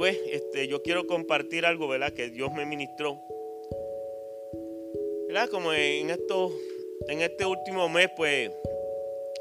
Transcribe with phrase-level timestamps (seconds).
[0.00, 2.14] pues este, yo quiero compartir algo, ¿verdad?
[2.14, 3.20] Que Dios me ministró.
[5.28, 5.50] ¿Verdad?
[5.50, 6.50] Como en, esto,
[7.08, 8.50] en este último mes, pues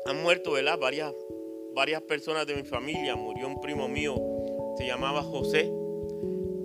[0.05, 0.77] han muerto, ¿verdad?
[0.77, 1.13] Varias,
[1.73, 3.15] varias personas de mi familia.
[3.15, 4.17] Murió un primo mío,
[4.77, 5.71] se llamaba José.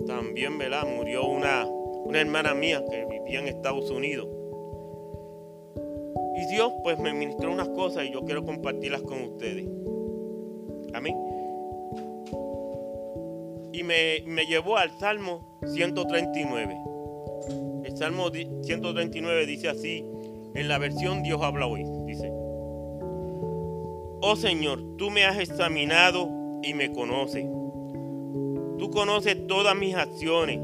[0.05, 0.85] También, ¿verdad?
[0.85, 4.27] Murió una, una hermana mía que vivía en Estados Unidos.
[6.35, 9.65] Y Dios pues me ministró unas cosas y yo quiero compartirlas con ustedes.
[10.93, 11.24] Amén.
[13.85, 16.77] Me llevó al Salmo 139.
[17.83, 20.03] El Salmo 139 dice así,
[20.53, 22.31] en la versión Dios habla hoy, dice,
[24.21, 26.29] Oh Señor, tú me has examinado
[26.63, 27.45] y me conoces.
[28.79, 30.59] Tú conoces todas mis acciones.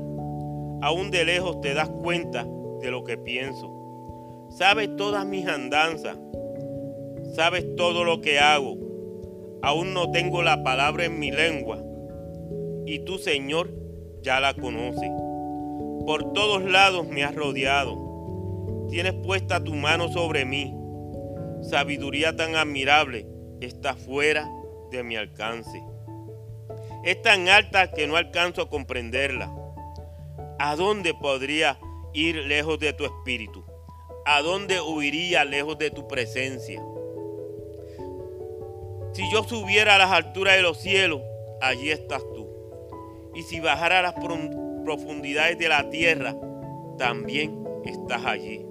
[0.82, 2.48] Aún de lejos te das cuenta
[2.82, 4.48] de lo que pienso.
[4.50, 6.18] Sabes todas mis andanzas.
[7.36, 8.76] Sabes todo lo que hago.
[9.62, 11.84] Aún no tengo la palabra en mi lengua.
[12.92, 13.70] Y tú, Señor,
[14.22, 15.10] ya la conoces.
[16.06, 18.86] Por todos lados me has rodeado.
[18.90, 20.76] Tienes puesta tu mano sobre mí.
[21.62, 23.26] Sabiduría tan admirable
[23.62, 24.46] está fuera
[24.92, 25.82] de mi alcance.
[27.06, 29.50] Es tan alta que no alcanzo a comprenderla.
[30.60, 31.80] ¿A dónde podría
[32.14, 33.64] ir lejos de tu espíritu?
[34.26, 36.84] ¿A dónde huiría lejos de tu presencia?
[39.14, 41.22] Si yo subiera a las alturas de los cielos,
[41.62, 42.41] allí estás tú.
[43.34, 46.36] Y si bajara a las profundidades de la tierra,
[46.98, 48.66] también estás allí.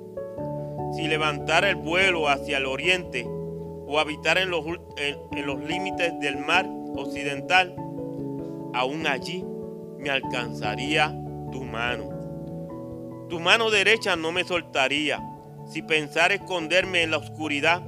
[0.96, 4.64] Si levantara el vuelo hacia el oriente o habitar en los,
[4.96, 6.66] en los límites del mar
[6.96, 7.74] occidental,
[8.74, 9.44] aún allí
[9.98, 11.14] me alcanzaría
[11.52, 12.10] tu mano.
[13.28, 15.20] Tu mano derecha no me soltaría.
[15.66, 17.82] Si pensara esconderme en la oscuridad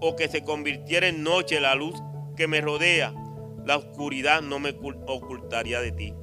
[0.00, 1.94] o que se convirtiera en noche la luz
[2.36, 3.12] que me rodea,
[3.64, 6.14] la oscuridad no me ocultaría de ti.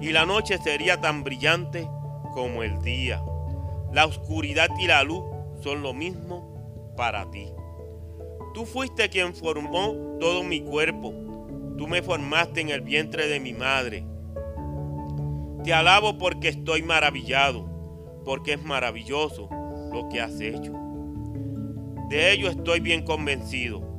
[0.00, 1.88] Y la noche sería tan brillante
[2.32, 3.22] como el día.
[3.92, 5.24] La oscuridad y la luz
[5.62, 7.48] son lo mismo para ti.
[8.52, 11.12] Tú fuiste quien formó todo mi cuerpo.
[11.76, 14.04] Tú me formaste en el vientre de mi madre.
[15.64, 17.66] Te alabo porque estoy maravillado,
[18.24, 19.48] porque es maravilloso
[19.92, 20.72] lo que has hecho.
[22.08, 23.93] De ello estoy bien convencido.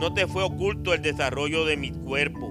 [0.00, 2.50] No te fue oculto el desarrollo de mi cuerpo,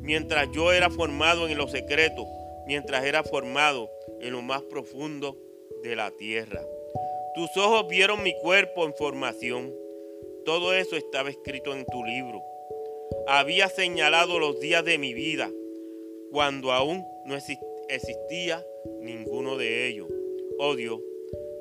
[0.00, 2.26] mientras yo era formado en lo secreto,
[2.66, 3.90] mientras era formado
[4.20, 5.36] en lo más profundo
[5.82, 6.62] de la tierra.
[7.34, 9.74] Tus ojos vieron mi cuerpo en formación.
[10.44, 12.40] Todo eso estaba escrito en tu libro
[13.30, 15.50] había señalado los días de mi vida
[16.30, 17.36] cuando aún no
[17.88, 18.66] existía
[19.00, 20.08] ninguno de ellos.
[20.58, 20.98] Oh Dios,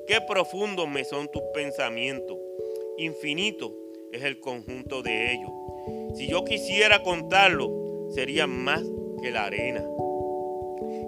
[0.07, 2.37] qué profundos me son tus pensamientos.
[2.97, 3.75] Infinito
[4.17, 5.51] es el conjunto de ellos.
[6.15, 7.71] Si yo quisiera contarlo,
[8.09, 8.83] sería más
[9.21, 9.83] que la arena.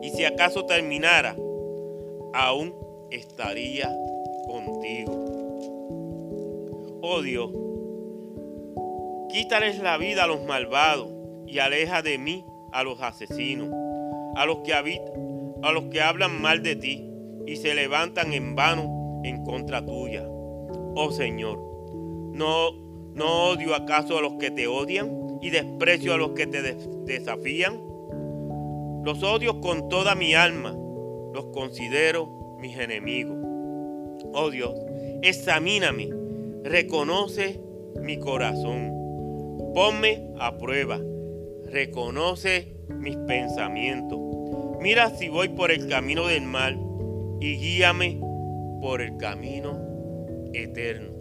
[0.01, 1.35] Y si acaso terminara,
[2.33, 2.73] aún
[3.11, 3.89] estaría
[4.47, 5.13] contigo.
[7.01, 7.51] Oh Dios,
[9.29, 11.07] Quítales la vida a los malvados
[11.45, 13.69] y aleja de mí a los asesinos,
[14.35, 17.07] a los que habitan, a los que hablan mal de ti
[17.45, 20.25] y se levantan en vano en contra tuya.
[20.95, 21.59] Oh Señor,
[22.33, 22.71] no,
[23.19, 26.61] no odio acaso a los que te odian y desprecio a los que te
[27.05, 27.79] desafían.
[29.03, 30.75] Los odio con toda mi alma,
[31.33, 33.37] los considero mis enemigos.
[34.33, 34.73] Oh Dios,
[35.21, 36.09] examíname,
[36.63, 37.61] reconoce
[38.01, 38.99] mi corazón
[39.73, 40.99] Ponme a prueba.
[41.65, 44.19] Reconoce mis pensamientos.
[44.81, 46.79] Mira si voy por el camino del mal
[47.39, 48.19] y guíame
[48.81, 49.79] por el camino
[50.53, 51.18] eterno.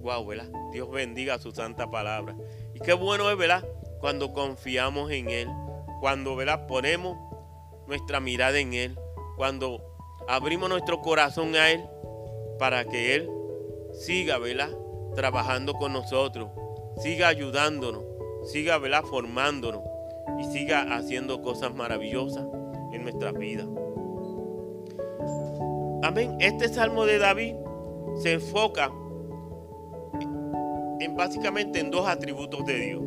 [0.00, 0.48] Wow, ¿verdad?
[0.72, 2.36] Dios bendiga su santa palabra.
[2.74, 3.66] Y qué bueno es, ¿verdad?
[4.00, 5.48] Cuando confiamos en Él.
[6.00, 6.66] Cuando, ¿verdad?
[6.66, 7.16] Ponemos
[7.86, 8.98] nuestra mirada en Él.
[9.36, 9.82] Cuando
[10.28, 11.84] abrimos nuestro corazón a Él
[12.58, 13.28] para que Él
[13.92, 14.70] siga, ¿verdad?
[15.14, 16.50] Trabajando con nosotros
[16.98, 18.02] siga ayudándonos,
[18.44, 19.02] siga ¿verdad?
[19.04, 19.82] formándonos
[20.38, 22.44] y siga haciendo cosas maravillosas
[22.92, 23.66] en nuestras vidas.
[26.02, 26.36] Amén.
[26.40, 27.54] Este salmo de David
[28.22, 28.90] se enfoca
[31.00, 33.02] en básicamente en dos atributos de Dios.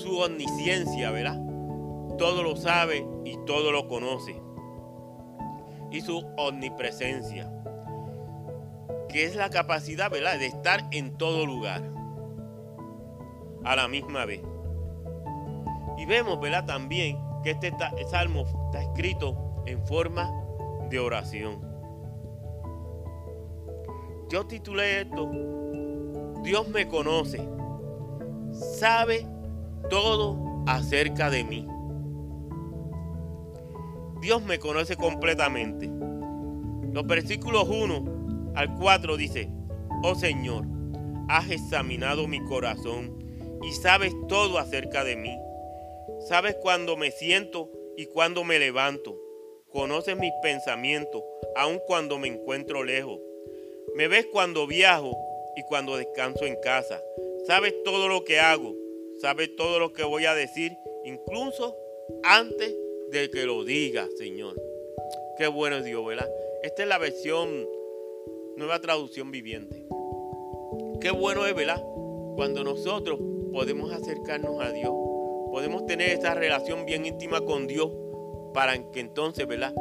[0.00, 1.40] Su omnisciencia, ¿verdad?
[2.18, 4.40] Todo lo sabe y todo lo conoce.
[5.90, 7.50] Y su omnipresencia,
[9.08, 11.82] que es la capacidad, ¿verdad?, de estar en todo lugar
[13.64, 14.42] a la misma vez.
[15.96, 16.66] Y vemos, ¿verdad?
[16.66, 17.72] También que este
[18.10, 20.30] salmo está escrito en forma
[20.90, 21.66] de oración.
[24.28, 25.30] Yo titulé esto,
[26.42, 27.40] Dios me conoce,
[28.52, 29.26] sabe
[29.90, 31.66] todo acerca de mí.
[34.20, 35.90] Dios me conoce completamente.
[36.92, 39.50] Los versículos 1 al 4 dice,
[40.02, 40.64] oh Señor,
[41.28, 43.18] has examinado mi corazón
[43.62, 45.36] y sabes todo acerca de mí.
[46.28, 49.16] Sabes cuando me siento y cuando me levanto.
[49.70, 51.22] Conoces mis pensamientos,
[51.56, 53.18] aun cuando me encuentro lejos.
[53.94, 55.16] Me ves cuando viajo
[55.58, 57.02] y cuando descanso en casa.
[57.44, 58.76] Sabes todo lo que hago,
[59.20, 60.72] sabes todo lo que voy a decir,
[61.04, 61.76] incluso
[62.22, 62.72] antes
[63.10, 64.54] de que lo diga, Señor.
[65.36, 66.30] Qué bueno es Dios, ¿verdad?
[66.62, 67.68] Esta es la versión,
[68.56, 69.84] nueva traducción viviente.
[71.00, 71.82] Qué bueno es, ¿verdad?
[72.36, 73.18] Cuando nosotros
[73.52, 74.92] podemos acercarnos a Dios,
[75.50, 77.90] podemos tener esa relación bien íntima con Dios
[78.54, 79.74] para que entonces, ¿verdad?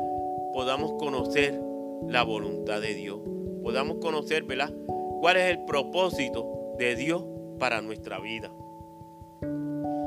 [0.53, 1.59] Podamos conocer
[2.07, 3.19] la voluntad de Dios,
[3.61, 4.73] podamos conocer, ¿verdad?
[5.19, 7.23] ¿Cuál es el propósito de Dios
[7.59, 8.51] para nuestra vida?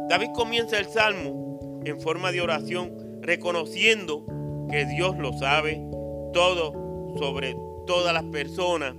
[0.08, 4.24] David comienza el salmo en forma de oración, reconociendo
[4.70, 5.84] que Dios lo sabe
[6.32, 6.72] todo
[7.16, 8.94] sobre todas las personas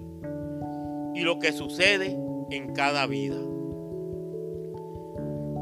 [1.14, 2.18] y lo que sucede
[2.50, 3.38] en cada vida.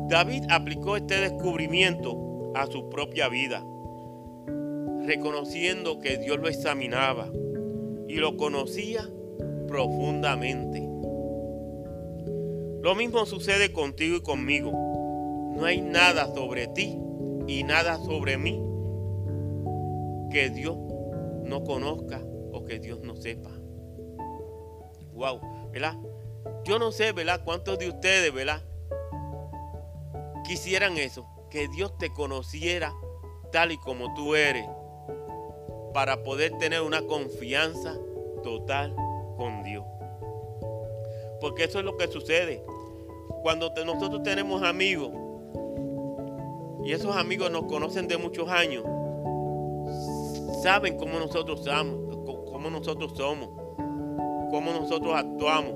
[0.10, 3.64] David aplicó este descubrimiento a su propia vida,
[5.06, 7.30] reconociendo que Dios lo examinaba
[8.08, 9.08] y lo conocía
[9.70, 10.82] profundamente.
[12.82, 14.72] Lo mismo sucede contigo y conmigo.
[14.72, 16.98] No hay nada sobre ti
[17.48, 18.60] y nada sobre mí
[20.32, 20.78] que Dios
[21.44, 22.22] no conozca
[22.52, 23.52] o que Dios no sepa.
[25.14, 25.40] Wow,
[25.72, 25.96] ¿verdad?
[26.64, 27.42] Yo no sé, ¿verdad?
[27.44, 28.64] ¿Cuántos de ustedes, ¿verdad?
[30.46, 32.94] Quisieran eso, que Dios te conociera
[33.52, 34.66] tal y como tú eres,
[35.94, 37.96] para poder tener una confianza
[38.44, 38.96] total
[39.40, 39.86] con Dios.
[41.40, 42.64] Porque eso es lo que sucede.
[43.42, 45.12] Cuando nosotros tenemos amigos,
[46.84, 48.84] y esos amigos nos conocen de muchos años,
[50.62, 52.18] saben cómo nosotros somos,
[52.52, 53.50] cómo nosotros somos,
[54.52, 55.74] cómo nosotros actuamos,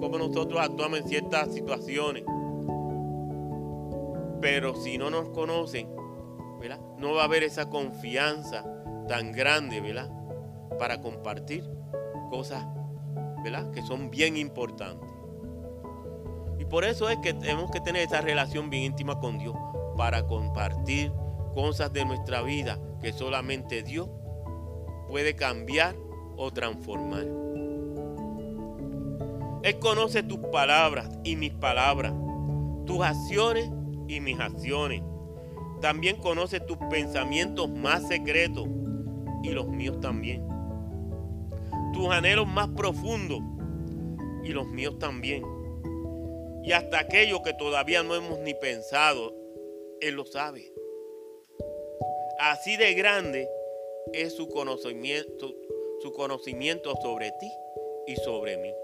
[0.00, 2.24] cómo nosotros actuamos en ciertas situaciones.
[4.40, 5.88] Pero si no nos conocen,
[6.60, 6.80] ¿verdad?
[6.96, 8.64] No va a haber esa confianza
[9.06, 10.10] tan grande, ¿verdad?
[10.78, 11.64] Para compartir
[12.30, 12.66] cosas,
[13.42, 13.70] ¿verdad?
[13.70, 15.08] Que son bien importantes.
[16.58, 19.54] Y por eso es que tenemos que tener esa relación bien íntima con Dios
[19.96, 21.12] para compartir
[21.54, 24.08] cosas de nuestra vida que solamente Dios
[25.08, 25.96] puede cambiar
[26.36, 27.26] o transformar.
[29.62, 32.12] Él conoce tus palabras y mis palabras,
[32.84, 33.70] tus acciones
[34.06, 35.02] y mis acciones.
[35.80, 38.68] También conoce tus pensamientos más secretos
[39.42, 40.46] y los míos también.
[41.96, 43.40] Tus anhelos más profundos
[44.44, 45.42] y los míos también.
[46.62, 49.34] Y hasta aquello que todavía no hemos ni pensado,
[50.02, 50.74] Él lo sabe.
[52.38, 53.48] Así de grande
[54.12, 55.54] es su conocimiento,
[56.00, 57.50] su conocimiento sobre ti
[58.06, 58.74] y sobre mí.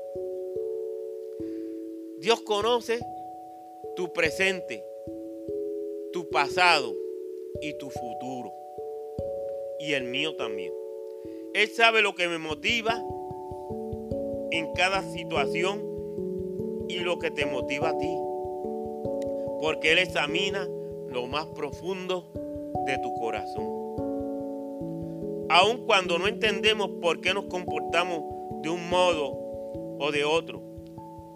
[2.21, 2.99] Dios conoce
[3.95, 4.83] tu presente,
[6.15, 6.97] tu pasado
[7.61, 8.55] y tu futuro.
[9.81, 10.82] Y el mío también.
[11.55, 12.99] Él sabe lo que me motiva
[14.51, 15.83] en cada situación
[16.89, 18.17] y lo que te motiva a ti.
[19.61, 20.67] Porque Él examina
[21.11, 22.31] lo más profundo
[22.87, 23.65] de tu corazón.
[25.51, 28.23] Aun cuando no entendemos por qué nos comportamos
[28.63, 29.37] de un modo
[29.99, 30.63] o de otro,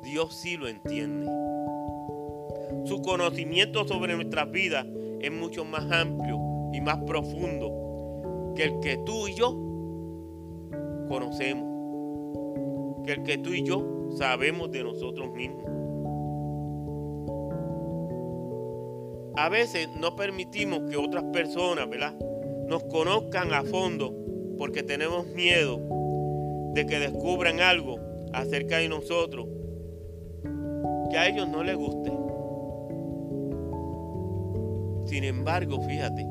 [0.02, 1.30] Dios sí lo entiende.
[2.86, 4.86] Su conocimiento sobre nuestras vidas
[5.20, 6.38] es mucho más amplio
[6.72, 9.65] y más profundo que el que tú y yo
[11.06, 11.64] conocemos,
[13.04, 15.64] que el que tú y yo sabemos de nosotros mismos.
[19.36, 22.14] A veces no permitimos que otras personas, ¿verdad?
[22.68, 24.14] Nos conozcan a fondo
[24.56, 25.78] porque tenemos miedo
[26.72, 27.96] de que descubran algo
[28.32, 29.46] acerca de nosotros
[31.10, 32.10] que a ellos no les guste.
[35.06, 36.22] Sin embargo, fíjate,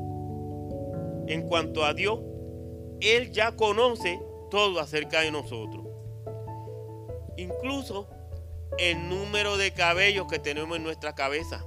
[1.28, 2.20] en cuanto a Dios,
[3.00, 5.86] Él ya conoce todo acerca de nosotros.
[7.36, 8.08] Incluso
[8.78, 11.64] el número de cabellos que tenemos en nuestra cabeza.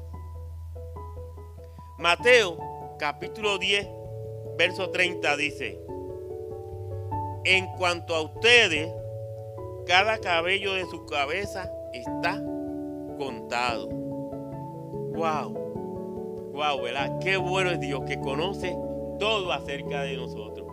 [1.98, 2.58] Mateo
[2.98, 3.88] capítulo 10,
[4.58, 5.80] verso 30 dice,
[7.46, 8.92] en cuanto a ustedes,
[9.86, 12.42] cada cabello de su cabeza está
[13.18, 13.88] contado.
[13.88, 15.54] Wow,
[16.54, 17.20] wow, ¿verdad?
[17.20, 18.78] Qué bueno es Dios que conoce
[19.18, 20.68] todo acerca de nosotros,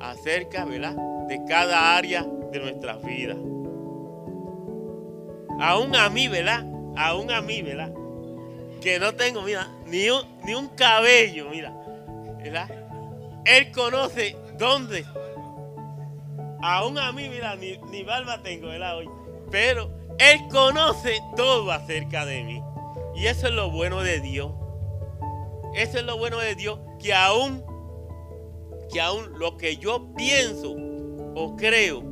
[0.00, 0.96] acerca, ¿verdad?
[1.28, 3.36] De cada área de nuestras vidas.
[5.60, 6.64] Aún a mí, ¿verdad?
[6.96, 7.92] Aún a mí, ¿verdad?
[8.80, 11.72] Que no tengo, mira, ni un, ni un cabello, mira,
[12.38, 12.70] ¿verdad?
[13.44, 15.04] Él conoce dónde.
[16.62, 18.96] Aún a mí, mira, ni, ni barba tengo, ¿verdad?
[18.96, 19.08] Hoy.
[19.50, 22.62] Pero Él conoce todo acerca de mí.
[23.14, 24.52] Y eso es lo bueno de Dios.
[25.74, 27.64] Eso es lo bueno de Dios, que aún,
[28.92, 30.76] que aún lo que yo pienso
[31.34, 32.02] o creo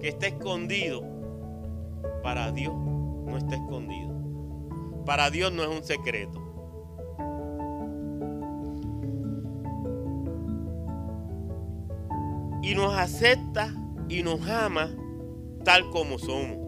[0.00, 1.02] que está escondido,
[2.22, 4.10] para Dios no está escondido.
[5.04, 6.50] Para Dios no es un secreto.
[12.62, 13.74] y nos acepta
[14.08, 14.94] y nos ama
[15.64, 16.58] tal como somos.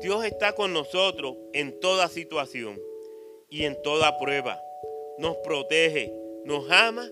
[0.00, 2.80] Dios está con nosotros en toda situación
[3.48, 4.60] y en toda prueba.
[5.18, 6.12] Nos protege,
[6.44, 7.08] nos ama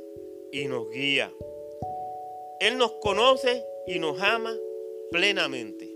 [0.50, 1.32] y nos guía.
[2.60, 4.54] Él nos conoce y nos ama
[5.10, 5.90] plenamente,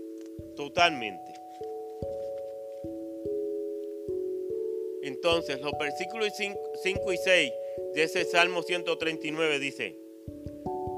[0.55, 1.31] totalmente.
[5.03, 7.53] Entonces, los versículos 5 y 6
[7.93, 9.95] de ese Salmo 139 dice,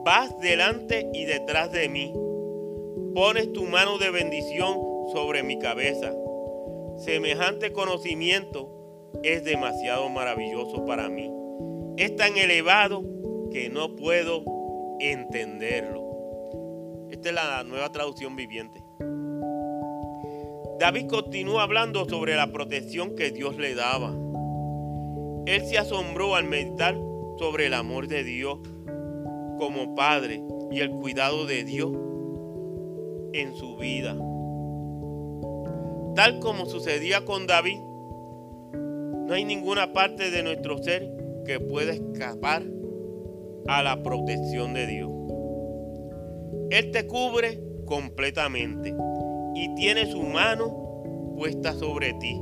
[0.05, 2.13] vas delante y detrás de mí.
[3.13, 4.79] Pones tu mano de bendición
[5.11, 6.15] sobre mi cabeza.
[6.97, 11.29] Semejante conocimiento es demasiado maravilloso para mí.
[11.97, 13.03] Es tan elevado
[13.51, 14.56] que no puedo
[14.99, 16.03] entenderlo.
[17.11, 18.83] Esta es la nueva traducción viviente.
[20.79, 24.15] David continúa hablando sobre la protección que Dios le daba.
[25.45, 26.95] Él se asombró al meditar
[27.39, 28.59] sobre el amor de Dios
[29.57, 31.91] como padre y el cuidado de Dios
[33.33, 34.15] en su vida.
[36.15, 37.79] Tal como sucedía con David,
[39.27, 41.09] no hay ninguna parte de nuestro ser
[41.45, 42.63] que pueda escapar
[43.67, 45.11] a la protección de Dios.
[46.69, 48.93] Él te cubre completamente
[49.55, 52.41] y tiene su mano puesta sobre ti.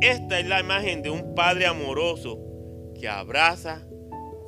[0.00, 2.38] Esta es la imagen de un padre amoroso
[2.98, 3.86] que abraza,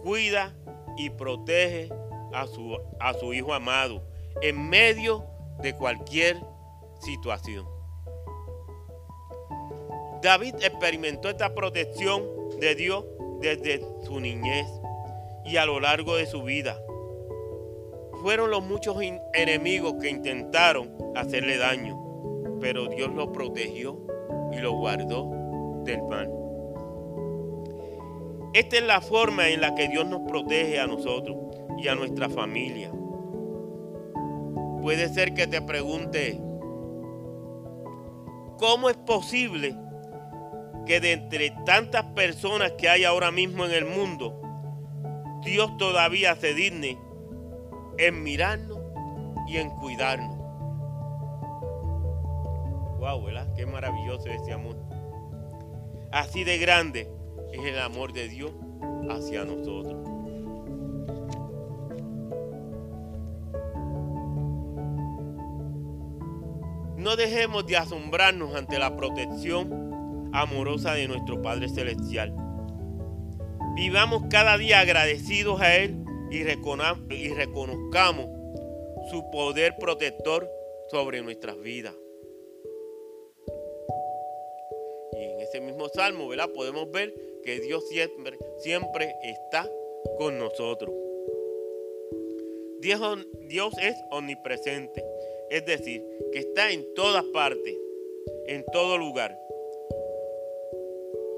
[0.02, 0.57] cuida
[0.97, 1.88] y protege
[2.33, 4.07] a su, a su hijo amado
[4.43, 5.25] en medio
[5.62, 6.37] de cualquier
[7.00, 7.66] situación.
[10.23, 12.25] David experimentó esta protección
[12.61, 13.05] de Dios
[13.40, 14.66] desde su niñez
[15.45, 16.76] y a lo largo de su vida.
[18.23, 18.97] Fueron los muchos
[19.35, 21.97] enemigos que intentaron hacerle daño,
[22.61, 24.00] pero Dios lo protegió
[24.52, 25.31] y lo guardó
[25.85, 26.31] del mal.
[28.52, 31.37] Esta es la forma en la que Dios nos protege a nosotros
[31.78, 32.90] y a nuestra familia.
[34.81, 36.40] Puede ser que te pregunte,
[38.59, 39.76] ¿cómo es posible
[40.87, 44.40] que de entre tantas personas que hay ahora mismo en el mundo,
[45.45, 46.99] Dios todavía se digne
[47.99, 48.78] en mirarnos
[49.49, 50.37] y en cuidarnos?
[52.99, 53.52] Wow, ¿verdad?
[53.57, 54.76] Qué maravilloso ese amor.
[56.12, 57.11] Así de grande
[57.52, 58.52] es el amor de Dios
[59.11, 60.16] hacia nosotros.
[66.97, 69.86] No dejemos de asombrarnos ante la protección
[70.33, 72.35] amorosa de nuestro Padre Celestial.
[73.76, 78.26] Vivamos cada día agradecidos a Él y, reconozcamos
[79.11, 80.49] su poder protector
[80.90, 81.95] sobre nuestras vidas.
[85.12, 86.50] Y en ese mismo salmo, ¿verdad?
[86.54, 87.14] Podemos ver
[87.45, 89.68] que Dios siempre, siempre está
[90.18, 90.95] con nosotros.
[92.80, 95.04] Dios, Dios es omnipresente,
[95.50, 96.02] es decir,
[96.33, 97.76] que está en todas partes,
[98.47, 99.38] en todo lugar.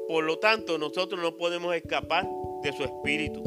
[0.08, 2.26] Por lo tanto, nosotros no podemos escapar
[2.62, 3.42] de su espíritu.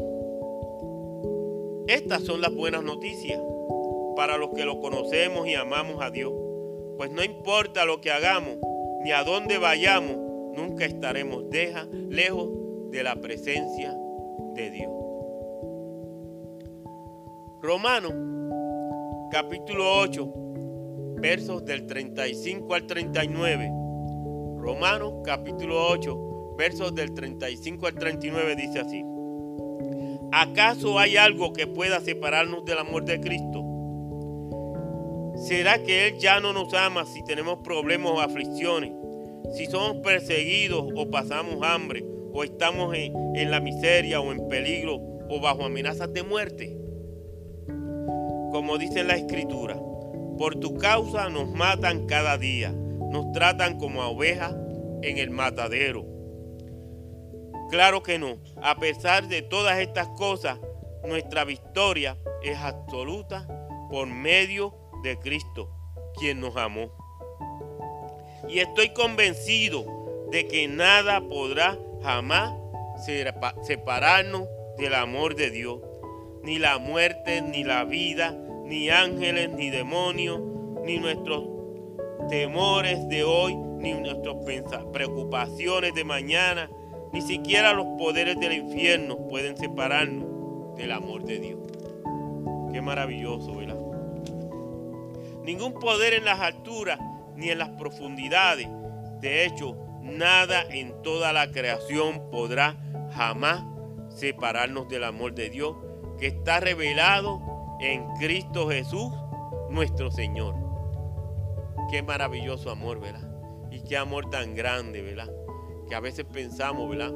[1.88, 3.40] Estas son las buenas noticias
[4.14, 6.32] para los que lo conocemos y amamos a Dios.
[6.96, 8.58] Pues no importa lo que hagamos
[9.02, 10.16] ni a dónde vayamos,
[10.56, 11.42] nunca estaremos
[12.08, 12.48] lejos
[12.90, 13.92] de la presencia
[14.54, 14.92] de Dios.
[17.60, 18.14] Romanos
[19.32, 20.32] capítulo 8,
[21.16, 23.70] versos del 35 al 39.
[24.58, 29.04] Romanos capítulo 8, versos del 35 al 39 dice así.
[30.32, 33.62] ¿Acaso hay algo que pueda separarnos del amor de Cristo?
[35.46, 38.92] ¿Será que Él ya no nos ama si tenemos problemas o aflicciones?
[39.50, 45.40] si somos perseguidos o pasamos hambre, o estamos en, la miseria o en peligro o
[45.40, 46.76] bajo amenazas de muerte.
[48.50, 49.78] Como dice la escritura,
[50.38, 54.54] por tu causa nos matan cada día, nos tratan como a ovejas
[55.02, 56.06] en el matadero.
[57.72, 60.60] Claro que no, a pesar de todas estas cosas,
[61.04, 63.48] nuestra victoria es absoluta
[63.90, 65.68] por medio de Cristo,
[66.20, 66.92] quien nos amó
[68.48, 69.84] y estoy convencido
[70.30, 72.54] de que nada podrá jamás
[73.62, 74.46] separarnos
[74.78, 75.80] del amor de Dios.
[76.42, 80.40] Ni la muerte, ni la vida, ni ángeles, ni demonios,
[80.84, 81.44] ni nuestros
[82.28, 86.68] temores de hoy, ni nuestras preocupaciones de mañana,
[87.12, 91.60] ni siquiera los poderes del infierno pueden separarnos del amor de Dios.
[92.72, 93.78] Qué maravilloso, ¿verdad?
[95.44, 96.98] Ningún poder en las alturas
[97.36, 98.68] ni en las profundidades.
[99.20, 102.76] De hecho, nada en toda la creación podrá
[103.12, 103.62] jamás
[104.08, 105.76] separarnos del amor de Dios
[106.18, 107.40] que está revelado
[107.80, 109.12] en Cristo Jesús,
[109.70, 110.54] nuestro Señor.
[111.90, 113.28] Qué maravilloso amor, ¿verdad?
[113.70, 115.30] Y qué amor tan grande, ¿verdad?
[115.92, 117.12] Que a veces pensamos, ¿verdad?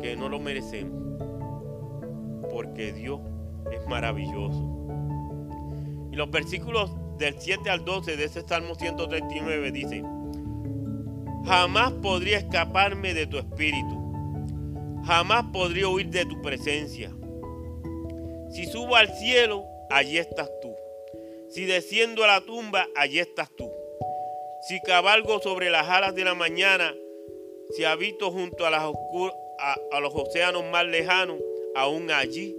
[0.00, 1.18] Que no lo merecemos.
[2.48, 3.18] Porque Dios
[3.72, 4.86] es maravilloso.
[6.12, 10.04] Y los versículos del 7 al 12 de ese Salmo 139 dice,
[11.44, 14.12] jamás podría escaparme de tu espíritu,
[15.04, 17.10] jamás podría huir de tu presencia.
[18.48, 20.72] Si subo al cielo, allí estás tú.
[21.50, 23.68] Si desciendo a la tumba, allí estás tú.
[24.68, 26.94] Si cabalgo sobre las alas de la mañana,
[27.70, 31.40] si habito junto a, los océanos más lejanos,
[31.74, 32.56] aún allí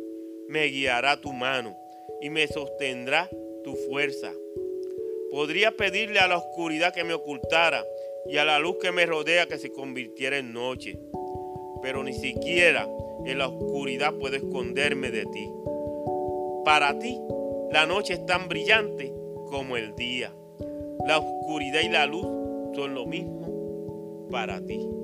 [0.48, 1.76] me guiará tu mano
[2.22, 3.30] y me sostendrá
[3.64, 4.32] tu fuerza.
[5.32, 7.84] Podría pedirle a la oscuridad que me ocultara
[8.28, 10.98] y a la luz que me rodea que se convirtiera en noche.
[11.82, 12.88] Pero ni siquiera
[13.26, 15.50] en la oscuridad puedo esconderme de ti.
[16.64, 17.20] Para ti,
[17.72, 19.14] la noche es tan brillante
[19.48, 20.34] como el día.
[21.06, 22.26] La oscuridad y la luz
[22.76, 23.36] son lo mismo
[24.32, 24.95] para ti.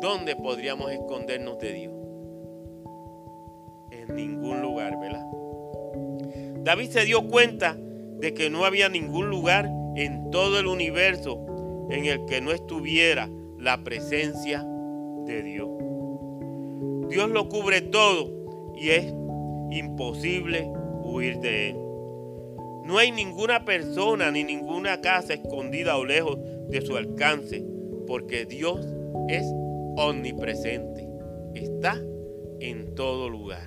[0.00, 1.92] ¿Dónde podríamos escondernos de Dios?
[3.90, 5.26] En ningún lugar, ¿verdad?
[6.62, 7.76] David se dio cuenta
[8.18, 11.44] de que no había ningún lugar en todo el universo
[11.90, 14.64] en el que no estuviera la presencia
[15.26, 15.68] de Dios.
[17.08, 18.30] Dios lo cubre todo
[18.76, 19.06] y es
[19.70, 20.70] imposible
[21.02, 21.76] huir de él.
[22.84, 27.64] No hay ninguna persona ni ninguna casa escondida o lejos de su alcance,
[28.06, 28.86] porque Dios
[29.28, 29.44] es
[29.98, 31.08] omnipresente.
[31.54, 32.00] Está
[32.60, 33.66] en todo lugar.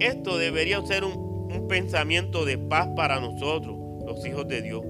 [0.00, 4.84] Esto debería ser un pensamiento de paz para nosotros, los hijos de Dios.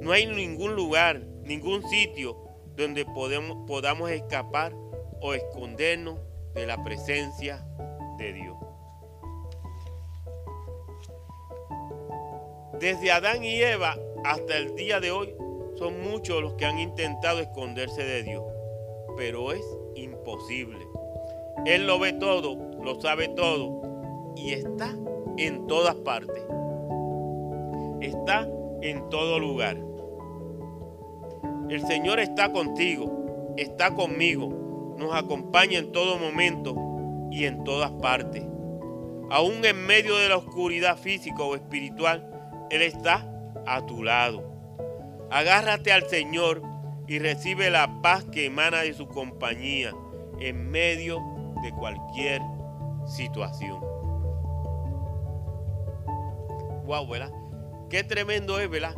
[0.00, 2.36] No hay ningún lugar, ningún sitio
[2.76, 4.72] donde podamos escapar
[5.20, 6.18] o escondernos
[6.54, 7.66] de la presencia
[8.18, 8.56] de Dios.
[12.78, 15.34] Desde Adán y Eva hasta el día de hoy
[15.78, 18.42] son muchos los que han intentado esconderse de Dios,
[19.16, 19.64] pero es
[19.94, 20.86] imposible.
[21.66, 24.94] Él lo ve todo, lo sabe todo y está
[25.36, 26.42] en todas partes.
[28.00, 28.48] Está
[28.82, 29.76] en todo lugar.
[31.68, 36.74] El Señor está contigo, está conmigo, nos acompaña en todo momento
[37.30, 38.44] y en todas partes.
[39.30, 43.30] Aún en medio de la oscuridad física o espiritual, Él está
[43.66, 44.47] a tu lado.
[45.30, 46.62] Agárrate al Señor
[47.06, 49.94] y recibe la paz que emana de su compañía
[50.40, 51.20] en medio
[51.62, 52.40] de cualquier
[53.06, 53.88] situación
[56.88, 57.30] wow, ¿verdad?
[57.90, 58.96] Qué tremendo es, ¿verdad?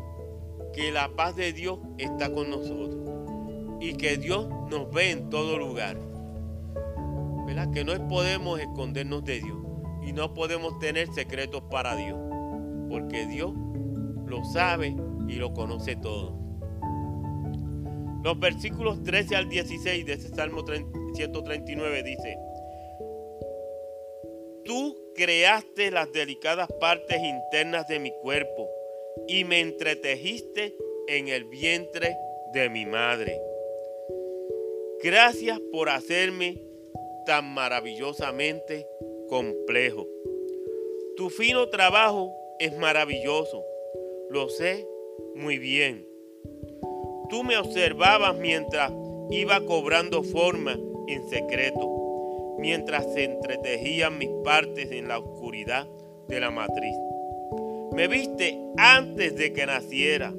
[0.73, 2.97] Que la paz de Dios está con nosotros
[3.81, 5.99] y que Dios nos ve en todo lugar.
[7.47, 7.73] ¿Verdad?
[7.73, 9.59] Que no podemos escondernos de Dios
[10.03, 12.16] y no podemos tener secretos para Dios,
[12.88, 13.53] porque Dios
[14.25, 14.95] lo sabe
[15.31, 16.35] y lo conoce todo.
[18.23, 20.64] Los versículos 13 al 16 de ese Salmo
[21.14, 22.37] 139 dice,
[24.64, 28.69] Tú creaste las delicadas partes internas de mi cuerpo
[29.27, 30.77] y me entretejiste
[31.09, 32.16] en el vientre
[32.53, 33.40] de mi madre.
[35.03, 36.61] Gracias por hacerme
[37.25, 38.87] tan maravillosamente
[39.29, 40.07] complejo.
[41.16, 43.64] Tu fino trabajo es maravilloso,
[44.29, 44.87] lo sé
[45.37, 46.06] muy bien.
[47.28, 48.92] Tú me observabas mientras
[49.30, 52.00] iba cobrando forma en secreto
[52.61, 55.88] mientras se entretejían mis partes en la oscuridad
[56.28, 56.94] de la matriz.
[57.92, 60.33] Me viste antes de que naciera.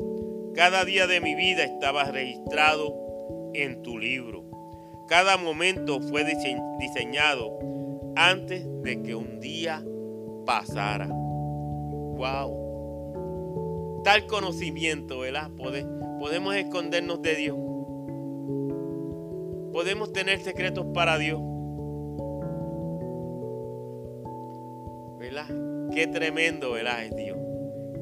[0.53, 2.95] Cada día de mi vida estaba registrado
[3.53, 4.43] en tu libro.
[5.07, 6.23] Cada momento fue
[6.79, 7.57] diseñado
[8.15, 9.83] antes de que un día
[10.45, 11.07] pasara.
[11.07, 12.60] Wow.
[14.03, 15.51] Tal conocimiento, ¿verdad?
[16.19, 17.57] Podemos escondernos de Dios.
[19.71, 21.41] Podemos tener secretos para Dios.
[25.93, 27.03] Qué tremendo, ¿verdad?
[27.03, 27.37] Es Dios.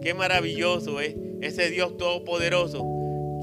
[0.02, 2.86] Qué maravilloso es ese Dios todopoderoso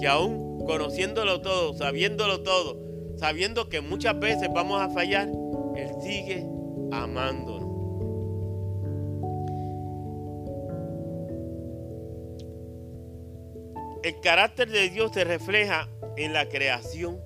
[0.01, 2.81] que aún conociéndolo todo, sabiéndolo todo,
[3.17, 5.29] sabiendo que muchas veces vamos a fallar,
[5.77, 6.47] Él sigue
[6.93, 7.56] amándonos.
[14.07, 17.21] El carácter de Dios se refleja en la creación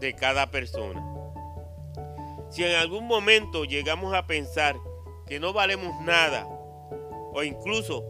[0.00, 1.06] de cada persona.
[2.48, 4.76] Si en algún momento llegamos a pensar
[5.26, 6.48] que no valemos nada
[7.34, 8.02] o incluso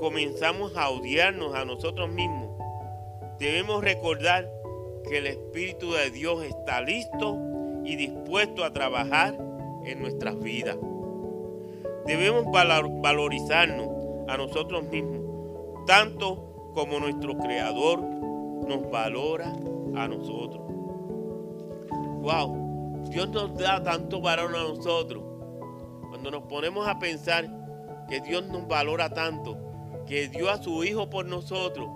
[0.00, 2.50] comenzamos a odiarnos a nosotros mismos,
[3.38, 4.50] debemos recordar
[5.08, 7.38] que el Espíritu de Dios está listo
[7.84, 9.38] y dispuesto a trabajar
[9.84, 10.76] en nuestras vidas.
[12.04, 15.20] Debemos valorizarnos a nosotros mismos,
[15.86, 19.52] tanto como nuestro Creador nos valora
[19.96, 20.62] a nosotros.
[22.22, 25.24] Wow, Dios nos da tanto valor a nosotros.
[26.08, 27.48] Cuando nos ponemos a pensar
[28.08, 29.56] que Dios nos valora tanto,
[30.06, 31.88] que dio a su Hijo por nosotros,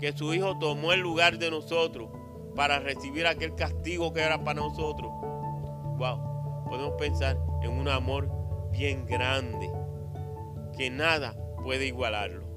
[0.00, 2.08] que su Hijo tomó el lugar de nosotros
[2.54, 5.10] para recibir aquel castigo que era para nosotros.
[5.98, 8.30] Wow, podemos pensar en un amor
[8.70, 9.70] bien grande,
[10.76, 12.47] que nada puede igualarlo.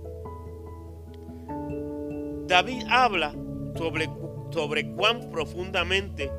[2.52, 3.34] David habla
[3.78, 4.10] sobre,
[4.52, 6.30] sobre cuán profundamente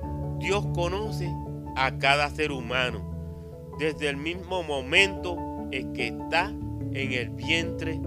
[0.40, 1.26] Dios conoce
[1.74, 5.38] a cada ser humano desde el mismo momento
[5.70, 7.98] en que está en el vientre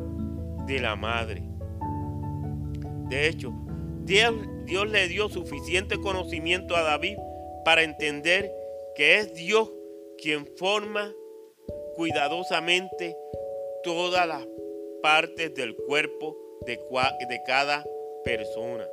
[0.67, 1.41] de la madre.
[3.09, 3.51] De hecho,
[4.03, 7.17] Dios, Dios le dio suficiente conocimiento a David
[7.63, 8.51] para entender
[8.95, 9.71] que es Dios
[10.21, 11.11] quien forma
[11.95, 13.17] cuidadosamente
[13.83, 14.47] todas las
[15.01, 16.37] partes del cuerpo
[16.67, 16.77] de,
[17.27, 17.83] de cada
[18.25, 18.85] persona.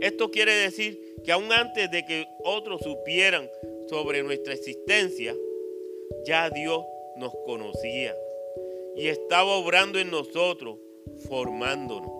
[0.00, 3.50] Esto quiere decir que aún antes de que otros supieran
[3.88, 5.34] sobre nuestra existencia,
[6.24, 6.84] ya Dios
[7.16, 8.14] nos conocía
[8.94, 10.76] y estaba obrando en nosotros,
[11.28, 12.10] formándonos.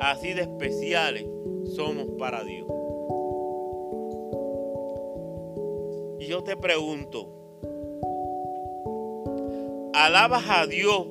[0.00, 1.24] Así de especiales
[1.74, 2.66] somos para Dios.
[6.20, 7.28] Y yo te pregunto,
[9.94, 11.06] ¿alabas a Dios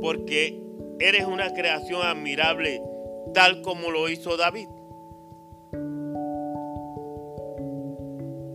[0.00, 0.63] porque
[1.00, 2.82] eres una creación admirable
[3.32, 4.68] tal como lo hizo David?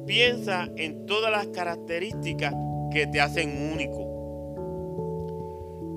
[0.05, 2.53] Piensa en todas las características
[2.91, 4.09] que te hacen único.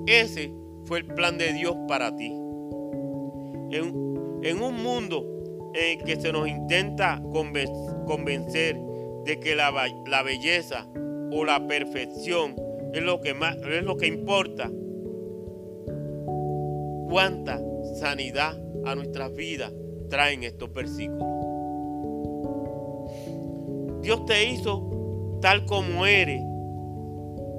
[0.05, 0.53] Ese
[0.85, 2.31] fue el plan de Dios para ti.
[3.71, 5.25] En, un mundo
[5.73, 7.21] en que se nos intenta
[8.05, 8.79] convencer
[9.25, 9.71] de que la,
[10.05, 10.87] la belleza
[11.31, 12.55] o la perfección
[12.93, 14.69] es lo que más es lo que importa.
[17.13, 17.61] Cuánta
[17.99, 19.71] sanidad a nuestras vidas
[20.09, 21.27] traen estos versículos.
[24.01, 26.41] Dios te hizo tal como eres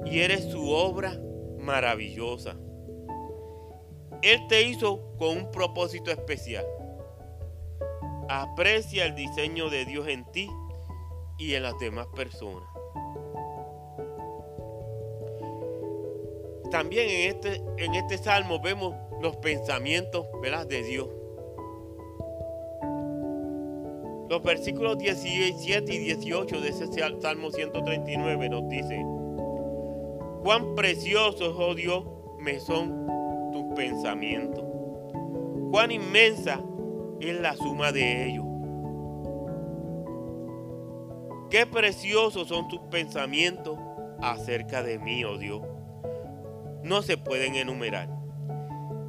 [0.07, 1.17] y eres su obra
[1.57, 2.57] maravillosa.
[4.21, 6.65] Él te hizo con un propósito especial.
[8.27, 10.49] Aprecia el diseño de Dios en ti
[11.37, 12.67] y en las demás personas.
[16.71, 18.93] También en este, en este salmo vemos
[19.25, 20.27] los pensamientos
[20.67, 21.09] de Dios.
[24.29, 26.85] Los versículos 17 y 18 de ese
[27.19, 29.03] Salmo 139 nos dicen,
[30.43, 32.03] cuán preciosos, oh Dios,
[32.37, 33.07] me son
[33.51, 34.63] tus pensamientos.
[35.71, 36.61] Cuán inmensa
[37.19, 38.45] es la suma de ellos.
[41.49, 43.75] Qué preciosos son tus pensamientos
[44.21, 45.63] acerca de mí, oh Dios.
[46.83, 48.14] No se pueden enumerar.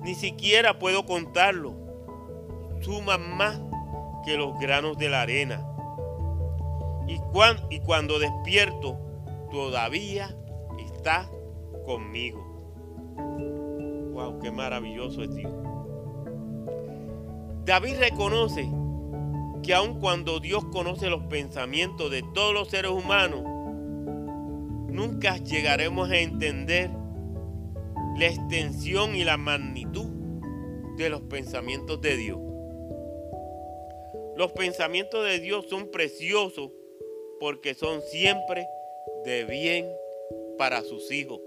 [0.07, 1.75] Ni siquiera puedo contarlo.
[2.81, 3.61] Suman más
[4.25, 5.67] que los granos de la arena.
[7.09, 7.21] Y,
[7.71, 9.01] y cuando despierto,
[9.51, 10.33] todavía
[10.79, 11.29] está
[11.85, 12.41] conmigo.
[14.13, 14.39] ¡Wow!
[14.39, 15.53] ¡Qué maravilloso es Dios!
[17.65, 18.71] David reconoce
[19.65, 23.43] que aun cuando Dios conoce los pensamientos de todos los seres humanos,
[24.89, 26.93] nunca llegaremos a entender
[28.19, 30.07] la extensión y la magnitud
[30.97, 32.39] de los pensamientos de Dios.
[34.37, 36.71] Los pensamientos de Dios son preciosos
[37.39, 38.67] porque son siempre
[39.25, 39.87] de bien
[40.57, 41.41] para sus hijos.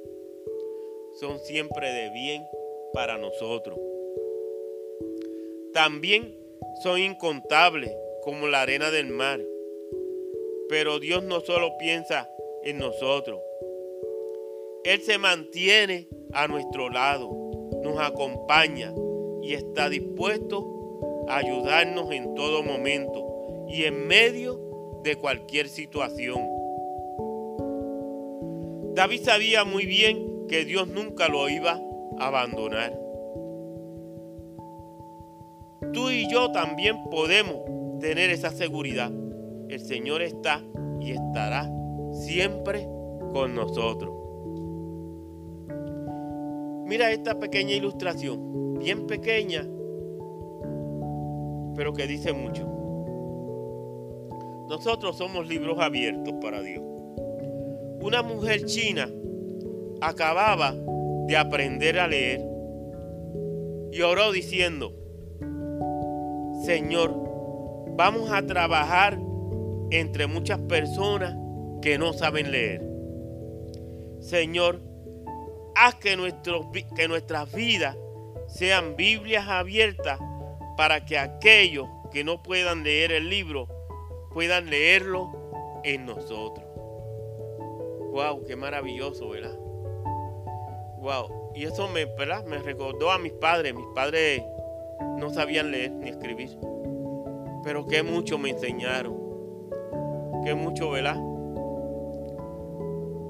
[1.20, 2.46] Son siempre de bien
[2.94, 3.80] para nosotros.
[5.74, 6.38] También
[6.84, 9.40] son incontables como la arena del mar.
[10.68, 12.30] Pero Dios no solo piensa
[12.64, 13.40] en nosotros.
[14.84, 17.30] Él se mantiene a nuestro lado,
[17.84, 18.94] nos acompaña
[19.42, 24.60] y está dispuesto ayudarnos en todo momento y en medio
[25.04, 26.48] de cualquier situación.
[28.96, 31.80] David sabía muy bien que Dios nunca lo iba
[32.20, 33.00] a abandonar.
[35.94, 37.58] Tú y yo también podemos
[38.00, 39.12] tener esa seguridad.
[39.70, 40.62] El Señor está
[41.00, 41.72] y estará
[42.12, 42.88] siempre
[43.34, 44.19] con nosotros.
[46.90, 49.62] Mira esta pequeña ilustración, bien pequeña,
[51.76, 52.68] pero que dice mucho.
[54.68, 56.82] Nosotros somos libros abiertos para Dios.
[58.02, 59.08] Una mujer china
[60.02, 60.74] acababa
[61.28, 62.42] de aprender a leer
[63.92, 64.92] y oró diciendo,
[66.64, 67.14] Señor,
[67.98, 69.20] vamos a trabajar
[69.92, 71.38] entre muchas personas
[71.84, 72.82] que no saben leer.
[74.22, 74.89] Señor,
[75.80, 77.98] haz que, nuestras vidas
[78.48, 80.20] sean Biblias abiertas
[80.76, 83.68] para que aquellos que no puedan leer el libro
[84.34, 85.32] puedan leerlo
[85.84, 86.66] en nosotros.
[88.12, 89.58] Wow, qué maravilloso, ¿verdad?
[90.98, 92.44] Wow, y eso me, ¿verdad?
[92.44, 93.74] me recordó a mis padres.
[93.74, 94.44] Mis padres
[95.18, 96.58] no sabían leer ni escribir,
[97.64, 99.18] pero qué mucho me enseñaron.
[100.44, 101.18] Qué mucho, ¿verdad?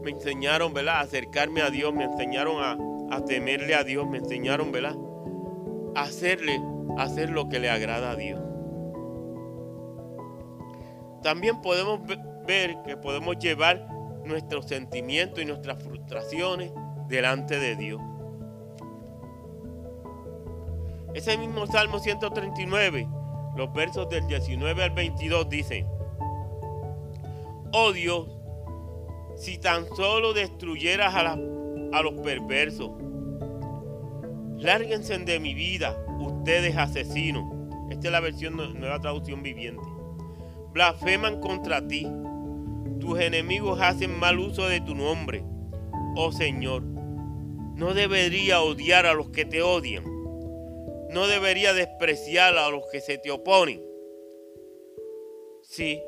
[0.03, 0.95] Me enseñaron, ¿verdad?
[0.95, 4.95] A acercarme a Dios, me enseñaron a, a temerle a Dios, me enseñaron, ¿verdad?
[5.95, 6.61] A hacerle,
[6.97, 8.39] a hacer lo que le agrada a Dios.
[11.21, 11.99] También podemos
[12.47, 13.87] ver que podemos llevar
[14.23, 16.71] nuestros sentimientos y nuestras frustraciones
[17.07, 18.01] delante de Dios.
[21.13, 23.07] Ese mismo Salmo 139,
[23.57, 25.87] los versos del 19 al 22 dicen,
[27.73, 28.38] Oh Dios,
[29.39, 32.91] si tan solo destruyeras a, los perversos,
[34.57, 37.45] lárguense de mi vida, ustedes asesinos.
[37.89, 39.81] Esta es la versión nueva traducción viviente.
[40.73, 42.05] Blasfeman contra ti.
[42.99, 45.43] Tus enemigos hacen mal uso de tu nombre.
[46.15, 50.03] Oh Señor, no debería odiar a los que te odian.
[51.11, 53.81] No debería despreciar a los que se te oponen.
[55.61, 56.01] Sí,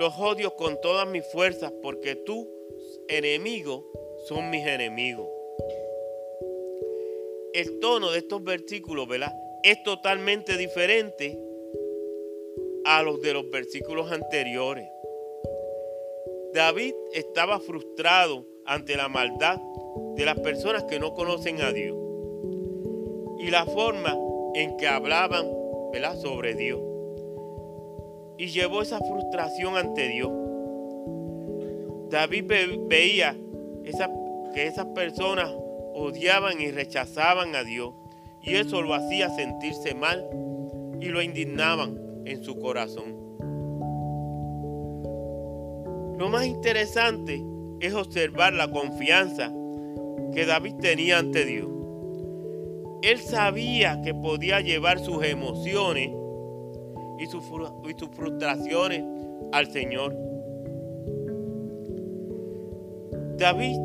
[0.00, 2.46] los odio con todas mis fuerzas porque tus
[3.06, 3.84] enemigos
[4.26, 5.28] son mis enemigos.
[7.52, 9.30] El tono de estos versículos, ¿verdad?
[9.62, 11.38] Es totalmente diferente
[12.86, 14.88] a los de los versículos anteriores.
[16.54, 19.60] David estaba frustrado ante la maldad
[20.16, 21.94] de las personas que no conocen a Dios
[23.38, 24.16] y la forma
[24.54, 25.60] en que hablaban
[26.22, 26.89] sobre Dios.
[28.40, 30.32] Y llevó esa frustración ante Dios.
[32.08, 32.44] David
[32.88, 33.36] veía
[34.54, 35.52] que esas personas
[35.92, 37.92] odiaban y rechazaban a Dios
[38.42, 40.26] y eso lo hacía sentirse mal
[41.02, 43.14] y lo indignaban en su corazón.
[46.18, 47.44] Lo más interesante
[47.80, 49.52] es observar la confianza
[50.34, 51.68] que David tenía ante Dios.
[53.02, 56.19] Él sabía que podía llevar sus emociones
[57.20, 57.44] y sus,
[58.14, 59.04] frustraciones
[59.52, 60.16] al Señor.
[63.36, 63.78] David,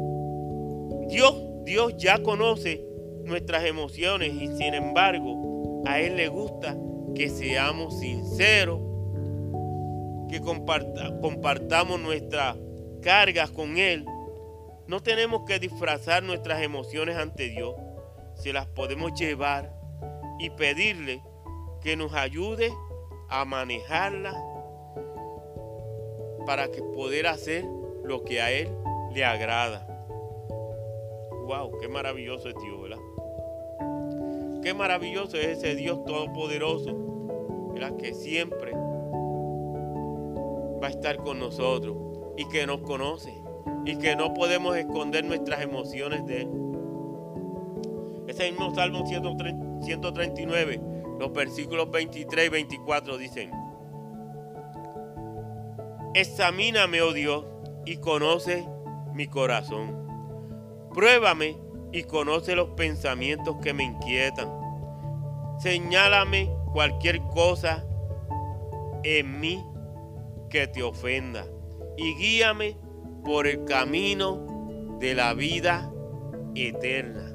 [1.09, 2.85] Dios, Dios ya conoce
[3.23, 6.77] nuestras emociones y sin embargo a Él le gusta
[7.13, 8.79] que seamos sinceros,
[10.29, 12.57] que compartamos nuestras
[13.01, 14.05] cargas con Él
[14.87, 17.75] no tenemos que disfrazar nuestras emociones ante Dios,
[18.35, 19.73] se las podemos llevar
[20.39, 21.23] y pedirle
[21.81, 22.71] que nos ayude
[23.41, 24.35] a manejarlas
[26.45, 27.65] para que poder hacer
[28.03, 28.69] lo que a Él
[29.13, 29.85] le agrada.
[31.45, 32.99] Wow, qué maravilloso es Dios, ¿verdad?
[34.63, 36.95] Qué maravilloso es ese Dios todopoderoso,
[37.73, 37.97] ¿verdad?
[37.97, 38.71] Que siempre
[40.81, 41.97] va a estar con nosotros
[42.37, 43.33] y que nos conoce
[43.85, 46.49] y que no podemos esconder nuestras emociones de Él.
[48.27, 50.81] Ese mismo Salmo 139,
[51.19, 53.51] los versículos 23 y 24 dicen,
[56.13, 57.45] Examíname, oh Dios,
[57.85, 58.65] y conoce
[59.13, 60.05] mi corazón.
[60.93, 61.57] Pruébame
[61.91, 64.49] y conoce los pensamientos que me inquietan.
[65.59, 67.85] Señálame cualquier cosa
[69.03, 69.63] en mí
[70.49, 71.45] que te ofenda
[71.97, 72.77] y guíame
[73.23, 75.91] por el camino de la vida
[76.55, 77.33] eterna.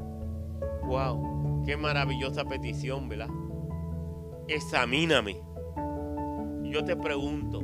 [0.87, 3.29] Wow, qué maravillosa petición, ¿verdad?
[4.51, 5.41] Examíname.
[6.65, 7.63] Yo te pregunto,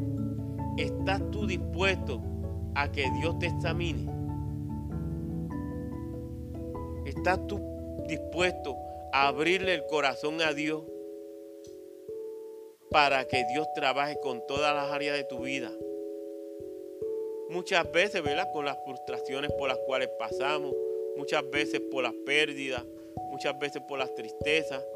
[0.79, 2.22] ¿estás tú dispuesto
[2.77, 4.09] a que Dios te examine?
[7.05, 7.61] ¿Estás tú
[8.07, 8.77] dispuesto
[9.12, 10.85] a abrirle el corazón a Dios
[12.92, 15.72] para que Dios trabaje con todas las áreas de tu vida?
[17.51, 18.53] Muchas veces, ¿verdad?
[18.53, 20.72] Con las frustraciones por las cuales pasamos,
[21.16, 22.85] muchas veces por las pérdidas,
[23.33, 24.87] muchas veces por las tristezas,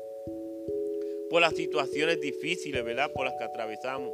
[1.30, 3.12] por las situaciones difíciles, ¿verdad?
[3.12, 4.12] Por las que atravesamos.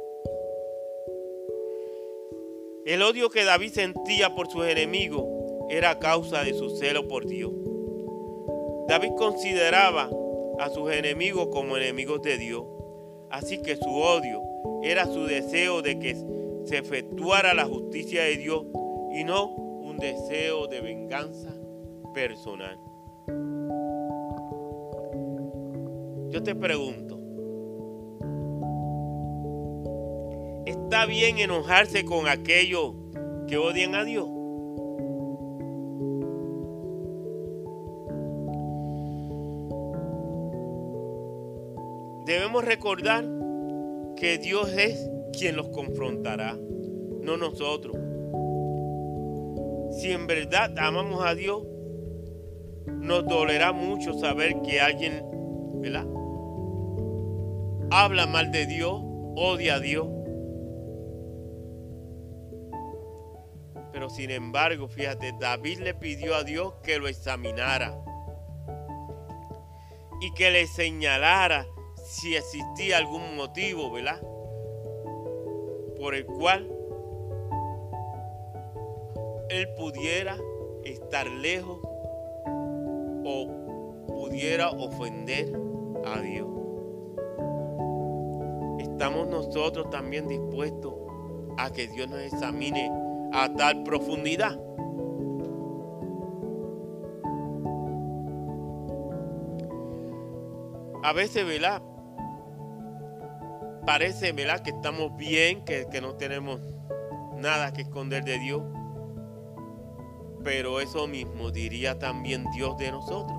[2.85, 5.25] El odio que David sentía por sus enemigos
[5.69, 7.51] era causa de su celo por Dios.
[8.87, 10.09] David consideraba
[10.59, 12.63] a sus enemigos como enemigos de Dios,
[13.29, 14.41] así que su odio
[14.83, 16.15] era su deseo de que
[16.65, 18.63] se efectuara la justicia de Dios
[19.13, 21.53] y no un deseo de venganza
[22.13, 22.79] personal.
[26.29, 27.17] Yo te pregunto,
[30.65, 32.95] ¿está bien enojarse con aquellos
[33.47, 34.27] que odian a Dios?
[42.25, 43.23] Debemos recordar
[44.17, 46.57] que Dios es quien los confrontará,
[47.21, 47.95] no nosotros.
[49.91, 51.63] Si en verdad amamos a Dios,
[52.87, 55.23] nos dolerá mucho saber que alguien,
[55.75, 56.16] ¿verdad?
[57.89, 59.01] Habla mal de Dios,
[59.37, 60.07] odia a Dios.
[63.93, 67.97] Pero sin embargo, fíjate, David le pidió a Dios que lo examinara
[70.19, 71.65] y que le señalara
[72.03, 74.21] si existía algún motivo, ¿verdad?
[75.97, 76.69] Por el cual
[79.49, 80.37] él pudiera
[80.83, 81.79] estar lejos
[83.25, 85.53] o pudiera ofender
[86.05, 86.66] a Dios.
[88.97, 90.91] ¿Estamos nosotros también dispuestos
[91.55, 92.91] a que Dios nos examine
[93.31, 94.59] a tal profundidad?
[101.03, 101.83] A veces, ¿verdad?
[103.85, 104.61] Parece, ¿verdad?
[104.61, 106.59] Que estamos bien, que, que no tenemos
[107.35, 108.63] nada que esconder de Dios.
[110.43, 113.36] Pero eso mismo diría también Dios de nosotros.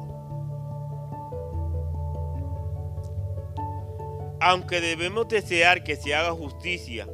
[4.40, 7.09] Aunque debemos desear que se haga justicia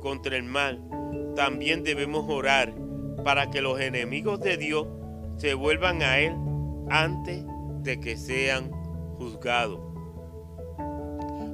[0.00, 0.80] contra el mal,
[1.34, 2.72] también debemos orar
[3.24, 4.86] para que los enemigos de Dios
[5.36, 6.34] se vuelvan a Él
[6.88, 7.44] antes
[7.82, 8.70] de que sean
[9.18, 9.80] juzgados.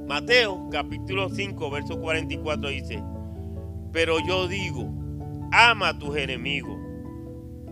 [0.07, 3.03] Mateo capítulo 5, verso 44 dice,
[3.91, 4.87] pero yo digo,
[5.51, 6.77] ama a tus enemigos,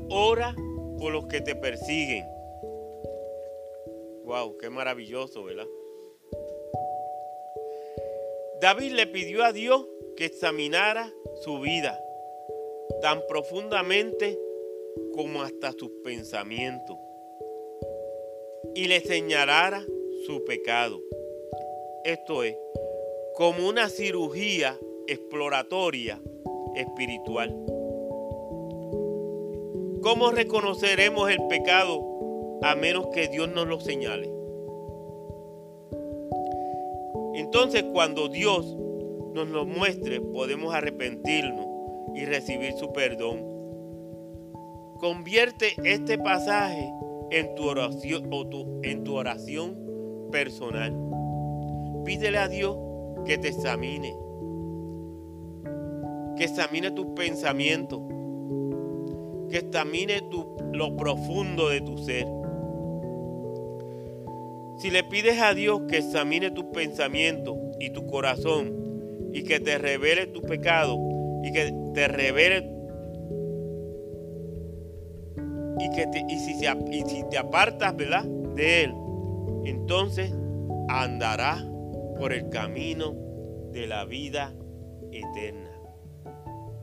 [0.10, 0.56] ora
[0.98, 2.26] por los que te persiguen.
[4.24, 5.68] Wow, qué maravilloso, ¿verdad?
[8.64, 12.02] David le pidió a Dios que examinara su vida
[13.02, 14.40] tan profundamente
[15.14, 16.96] como hasta sus pensamientos
[18.74, 19.86] y le señalara
[20.26, 21.02] su pecado.
[22.06, 22.56] Esto es,
[23.34, 26.22] como una cirugía exploratoria
[26.78, 27.50] espiritual.
[30.02, 32.02] ¿Cómo reconoceremos el pecado
[32.62, 34.43] a menos que Dios nos lo señale?
[37.54, 38.76] Entonces cuando Dios
[39.36, 41.68] nos lo muestre, podemos arrepentirnos
[42.16, 43.46] y recibir su perdón.
[44.98, 46.92] Convierte este pasaje
[47.30, 48.28] en tu oración,
[50.32, 50.98] personal.
[52.04, 52.76] Pídele a Dios
[53.24, 54.18] que te examine,
[56.36, 58.02] que examine tus pensamientos,
[59.52, 62.26] que examine tu, lo profundo de tu ser
[64.84, 69.78] si le pides a Dios que examine tus pensamientos y tu corazón y que te
[69.78, 71.00] revele tu pecado
[71.42, 72.70] y que te revele
[75.80, 76.06] y que
[76.38, 78.26] si, y si te apartas ¿verdad?
[78.26, 78.94] de él,
[79.64, 80.34] entonces
[80.90, 81.64] andarás
[82.20, 83.16] por el camino
[83.72, 84.54] de la vida
[85.14, 85.72] eterna.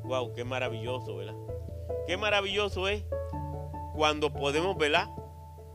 [0.05, 1.37] Wow, qué maravilloso, ¿verdad?
[2.07, 3.05] Qué maravilloso es
[3.93, 5.07] cuando podemos, ¿verdad?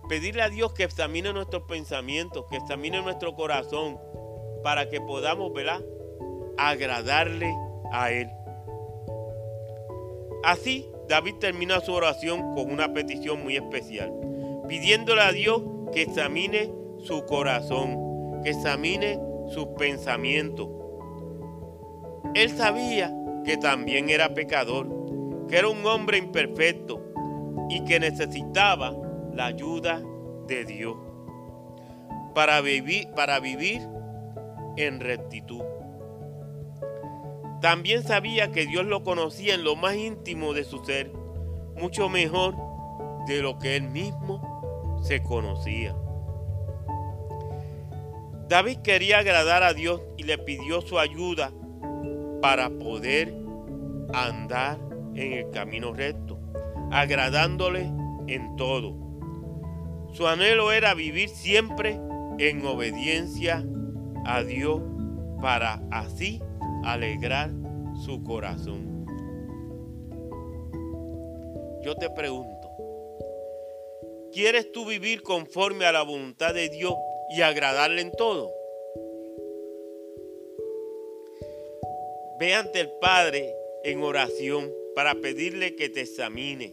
[0.07, 3.99] Pedirle a Dios que examine nuestros pensamientos, que examine nuestro corazón,
[4.63, 5.83] para que podamos, ¿verdad?
[6.57, 7.55] Agradarle
[7.91, 8.29] a Él.
[10.43, 14.13] Así, David termina su oración con una petición muy especial,
[14.67, 15.61] pidiéndole a Dios
[15.91, 19.19] que examine su corazón, que examine
[19.53, 20.67] sus pensamientos.
[22.33, 24.87] Él sabía que también era pecador,
[25.47, 27.01] que era un hombre imperfecto
[27.69, 28.95] y que necesitaba
[29.35, 30.01] la ayuda
[30.47, 30.95] de Dios
[32.33, 33.81] para vivir, para vivir
[34.77, 35.61] en rectitud.
[37.61, 41.11] También sabía que Dios lo conocía en lo más íntimo de su ser,
[41.75, 42.55] mucho mejor
[43.27, 45.95] de lo que él mismo se conocía.
[48.47, 51.51] David quería agradar a Dios y le pidió su ayuda
[52.41, 53.33] para poder
[54.13, 54.77] andar
[55.15, 56.39] en el camino recto,
[56.91, 57.91] agradándole
[58.27, 59.04] en todo.
[60.15, 61.99] Su anhelo era vivir siempre
[62.39, 63.65] en obediencia
[64.25, 64.81] a Dios
[65.41, 66.41] para así
[66.85, 67.51] alegrar
[68.05, 69.05] su corazón.
[71.83, 72.71] Yo te pregunto,
[74.31, 76.95] ¿quieres tú vivir conforme a la voluntad de Dios
[77.29, 78.49] y agradarle en todo?
[82.39, 83.53] Ve ante el Padre
[83.83, 86.71] en oración para pedirle que te examine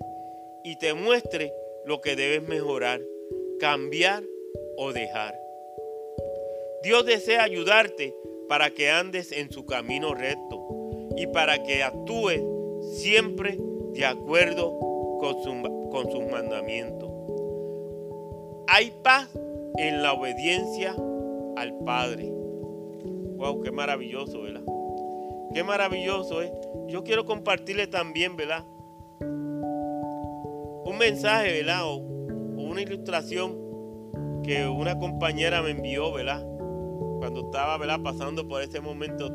[0.62, 1.52] y te muestre
[1.84, 3.00] lo que debes mejorar,
[3.62, 4.24] cambiar
[4.76, 5.40] o dejar.
[6.82, 8.12] Dios desea ayudarte
[8.48, 10.66] para que andes en su camino recto
[11.16, 12.42] y para que actúes
[12.96, 13.56] siempre
[13.92, 14.76] de acuerdo
[15.20, 17.08] con, con sus mandamientos.
[18.66, 19.28] Hay paz
[19.78, 20.96] en la obediencia
[21.56, 22.32] al Padre.
[22.32, 24.64] Wow, qué maravilloso, ¿verdad?
[25.54, 26.50] Qué maravilloso es.
[26.88, 28.64] Yo quiero compartirle también, ¿verdad?
[30.84, 31.84] Un mensaje, ¿verdad?
[32.72, 33.54] Una ilustración
[34.42, 36.42] que una compañera me envió, ¿verdad?
[37.18, 38.00] Cuando estaba, ¿verdad?
[38.02, 39.32] Pasando por ese momento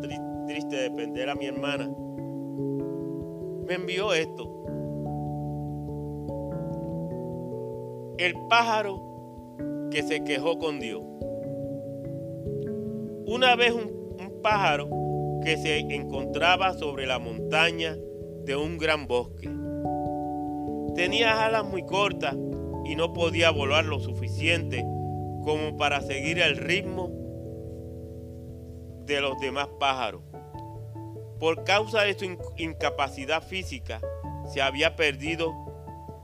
[0.48, 1.88] triste de perder a mi hermana.
[3.68, 4.52] Me envió esto.
[8.18, 9.04] El pájaro
[9.92, 11.04] que se quejó con Dios.
[13.28, 14.90] Una vez un pájaro
[15.44, 17.96] que se encontraba sobre la montaña
[18.46, 19.48] de un gran bosque.
[20.96, 22.36] Tenía alas muy cortas
[22.88, 24.82] y no podía volar lo suficiente
[25.44, 27.12] como para seguir el ritmo
[29.06, 30.22] de los demás pájaros.
[31.40, 34.02] Por causa de su incapacidad física,
[34.46, 35.54] se había perdido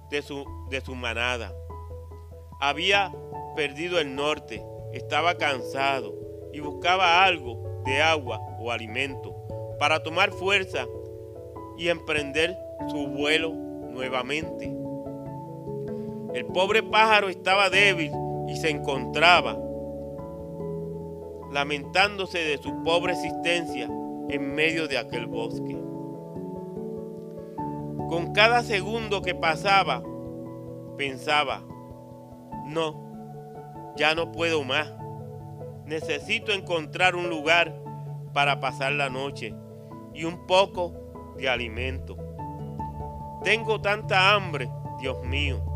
[0.09, 1.53] de su, de su manada.
[2.59, 3.13] Había
[3.55, 6.15] perdido el norte, estaba cansado
[6.53, 9.35] y buscaba algo de agua o alimento
[9.79, 10.87] para tomar fuerza
[11.77, 12.57] y emprender
[12.89, 14.82] su vuelo nuevamente.
[16.33, 18.11] El pobre pájaro estaba débil
[18.47, 19.57] y se encontraba
[21.51, 23.87] lamentándose de su pobre existencia
[24.29, 25.77] en medio de aquel bosque.
[28.09, 30.01] Con cada segundo que pasaba,
[30.97, 31.63] pensaba,
[32.65, 34.93] no, ya no puedo más
[35.85, 37.75] necesito encontrar un lugar
[38.33, 39.53] para pasar la noche
[40.13, 40.93] y un poco
[41.37, 42.15] de alimento.
[43.43, 44.69] Tengo tanta hambre,
[44.99, 45.72] Dios mío.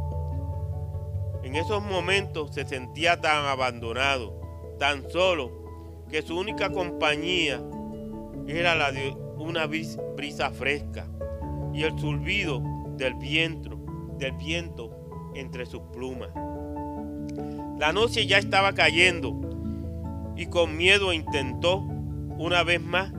[1.47, 4.37] En esos momentos se sentía tan abandonado,
[4.79, 5.49] tan solo,
[6.09, 7.63] que su única compañía
[8.47, 11.07] era la de una brisa fresca
[11.73, 12.61] y el zumbido
[12.97, 13.79] del viento,
[14.17, 14.91] del viento
[15.35, 16.31] entre sus plumas.
[17.79, 19.33] La noche ya estaba cayendo
[20.35, 23.13] y con miedo intentó una vez más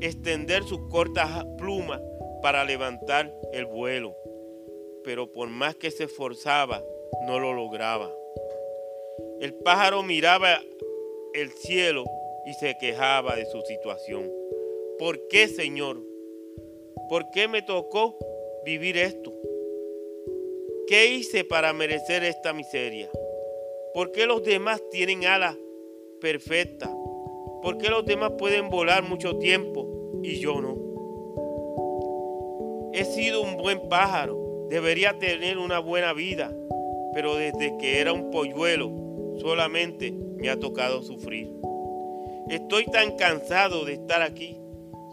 [0.00, 2.00] extender sus cortas plumas
[2.40, 4.16] para levantar el vuelo,
[5.04, 6.82] pero por más que se esforzaba,
[7.26, 8.10] no lo lograba.
[9.40, 10.60] El pájaro miraba
[11.34, 12.04] el cielo
[12.46, 14.30] y se quejaba de su situación.
[14.98, 16.00] ¿Por qué, Señor?
[17.08, 18.16] ¿Por qué me tocó
[18.64, 19.32] vivir esto?
[20.86, 23.10] ¿Qué hice para merecer esta miseria?
[23.92, 25.56] ¿Por qué los demás tienen alas
[26.24, 26.90] perfecta.
[27.60, 29.86] ¿Por qué los demás pueden volar mucho tiempo
[30.22, 30.78] y yo no?
[32.94, 36.50] He sido un buen pájaro, debería tener una buena vida,
[37.14, 38.90] pero desde que era un polluelo
[39.38, 41.52] solamente me ha tocado sufrir.
[42.48, 44.58] Estoy tan cansado de estar aquí.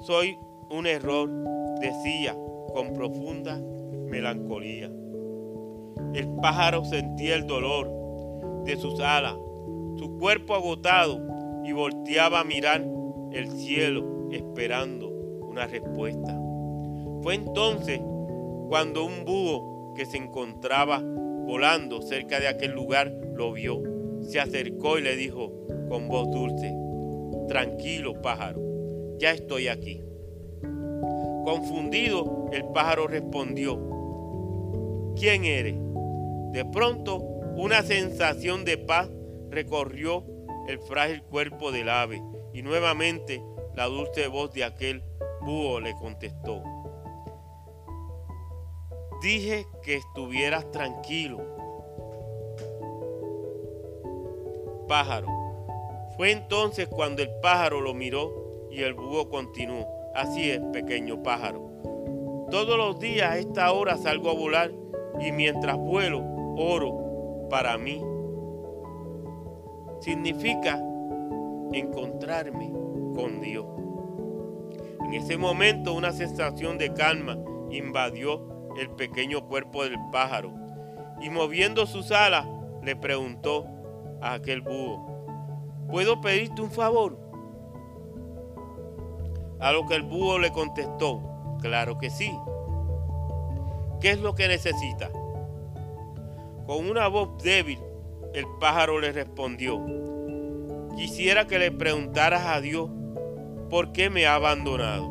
[0.01, 0.37] Soy
[0.69, 1.29] un error,
[1.79, 2.35] decía
[2.73, 3.61] con profunda
[4.07, 4.91] melancolía.
[6.13, 7.89] El pájaro sentía el dolor
[8.65, 9.35] de sus alas
[10.01, 11.21] su cuerpo agotado
[11.63, 12.83] y volteaba a mirar
[13.31, 16.35] el cielo esperando una respuesta.
[17.21, 18.01] Fue entonces
[18.67, 21.03] cuando un búho que se encontraba
[21.51, 23.83] volando cerca de aquel lugar lo vio.
[24.21, 25.51] Se acercó y le dijo
[25.89, 26.73] con voz dulce,
[27.49, 28.61] tranquilo pájaro,
[29.17, 30.01] ya estoy aquí.
[31.43, 33.77] Confundido, el pájaro respondió,
[35.19, 35.75] ¿quién eres?
[36.53, 37.17] De pronto,
[37.57, 39.09] una sensación de paz
[39.49, 40.23] recorrió
[40.69, 42.23] el frágil cuerpo del ave
[42.53, 43.43] y nuevamente
[43.75, 45.03] la dulce voz de aquel
[45.41, 46.63] búho le contestó.
[49.21, 51.41] Dije que estuvieras tranquilo.
[54.87, 55.27] Pájaro.
[56.17, 59.87] Fue entonces cuando el pájaro lo miró y el búho continuó.
[60.15, 61.69] Así es, pequeño pájaro.
[62.49, 64.71] Todos los días a esta hora salgo a volar
[65.19, 66.23] y mientras vuelo
[66.57, 68.03] oro para mí
[69.99, 70.81] significa
[71.73, 72.71] encontrarme
[73.15, 73.67] con Dios.
[75.05, 77.37] En ese momento una sensación de calma
[77.69, 80.53] invadió el pequeño cuerpo del pájaro
[81.21, 82.47] y moviendo sus alas
[82.83, 83.65] le preguntó
[84.21, 87.17] a aquel búho, ¿puedo pedirte un favor?
[89.59, 91.21] A lo que el búho le contestó,
[91.61, 92.31] claro que sí.
[93.99, 95.11] ¿Qué es lo que necesita?
[96.65, 97.79] Con una voz débil,
[98.33, 99.79] el pájaro le respondió,
[100.95, 102.89] quisiera que le preguntaras a Dios
[103.69, 105.09] por qué me ha abandonado.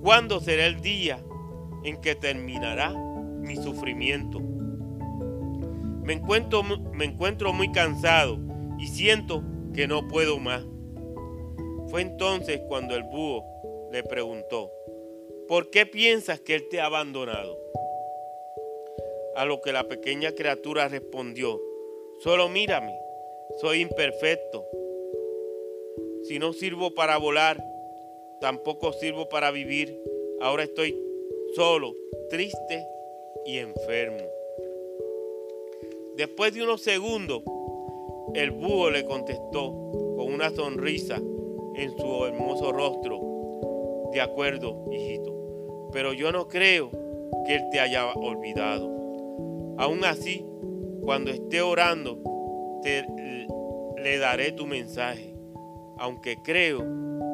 [0.00, 1.18] ¿Cuándo será el día
[1.84, 4.40] en que terminará mi sufrimiento?
[6.02, 8.38] Me encuentro, me encuentro muy cansado
[8.78, 9.42] y siento
[9.74, 10.64] que no puedo más.
[11.88, 13.44] Fue entonces cuando el búho
[13.92, 14.72] le preguntó,
[15.46, 17.58] ¿por qué piensas que él te ha abandonado?
[19.36, 21.60] A lo que la pequeña criatura respondió,
[22.20, 22.98] solo mírame,
[23.60, 24.66] soy imperfecto.
[26.24, 27.62] Si no sirvo para volar,
[28.40, 29.98] tampoco sirvo para vivir.
[30.40, 30.96] Ahora estoy
[31.54, 31.94] solo,
[32.30, 32.86] triste
[33.44, 34.24] y enfermo.
[36.16, 37.42] Después de unos segundos,
[38.34, 39.72] el búho le contestó
[40.16, 41.16] con una sonrisa
[41.74, 43.20] en su hermoso rostro.
[44.12, 46.90] De acuerdo, hijito, pero yo no creo
[47.46, 48.90] que él te haya olvidado.
[49.78, 50.44] Aún así,
[51.02, 52.18] cuando esté orando,
[52.82, 53.06] te,
[54.02, 55.34] le daré tu mensaje,
[55.98, 56.78] aunque creo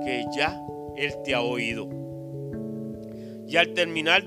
[0.05, 0.61] que ya
[0.97, 1.98] él te ha oído.
[3.49, 4.25] Y al terminar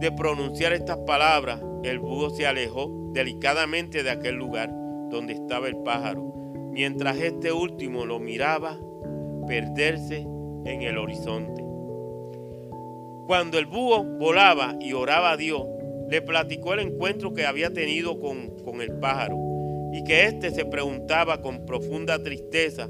[0.00, 4.68] de pronunciar estas palabras, el búho se alejó delicadamente de aquel lugar
[5.10, 6.34] donde estaba el pájaro,
[6.72, 8.80] mientras este último lo miraba
[9.46, 10.26] perderse
[10.64, 11.62] en el horizonte.
[13.28, 15.62] Cuando el búho volaba y oraba a Dios,
[16.10, 19.36] le platicó el encuentro que había tenido con, con el pájaro
[19.92, 22.88] y que éste se preguntaba con profunda tristeza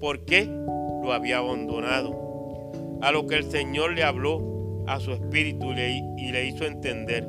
[0.00, 2.70] por qué lo había abandonado.
[3.02, 7.26] A lo que el Señor le habló a su espíritu y le hizo entender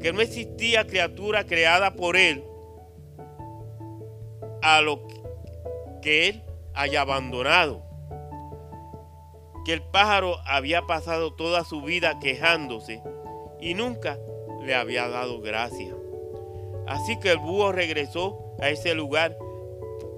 [0.00, 2.44] que no existía criatura creada por él
[4.62, 5.06] a lo
[6.02, 6.42] que él
[6.74, 7.82] haya abandonado.
[9.64, 13.02] Que el pájaro había pasado toda su vida quejándose
[13.60, 14.18] y nunca
[14.62, 15.94] le había dado gracia.
[16.86, 19.36] Así que el búho regresó a ese lugar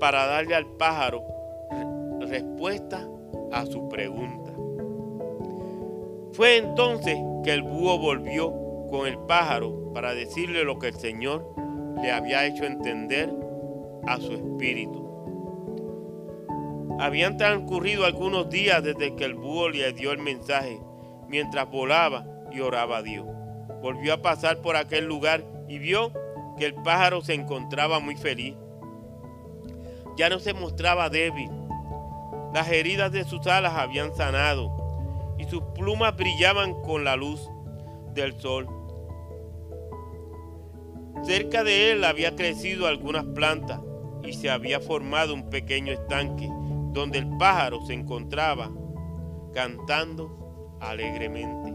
[0.00, 1.22] para darle al pájaro
[2.20, 3.08] respuesta
[3.52, 4.45] a su pregunta.
[6.36, 8.52] Fue entonces que el búho volvió
[8.90, 11.54] con el pájaro para decirle lo que el Señor
[12.02, 13.32] le había hecho entender
[14.06, 15.06] a su espíritu.
[17.00, 20.78] Habían transcurrido algunos días desde que el búho le dio el mensaje
[21.26, 23.26] mientras volaba y oraba a Dios.
[23.80, 26.12] Volvió a pasar por aquel lugar y vio
[26.58, 28.54] que el pájaro se encontraba muy feliz.
[30.18, 31.50] Ya no se mostraba débil.
[32.52, 34.85] Las heridas de sus alas habían sanado
[35.38, 37.48] y sus plumas brillaban con la luz
[38.14, 38.66] del sol.
[41.24, 43.80] Cerca de él había crecido algunas plantas
[44.22, 46.48] y se había formado un pequeño estanque
[46.92, 48.70] donde el pájaro se encontraba
[49.52, 51.70] cantando alegremente.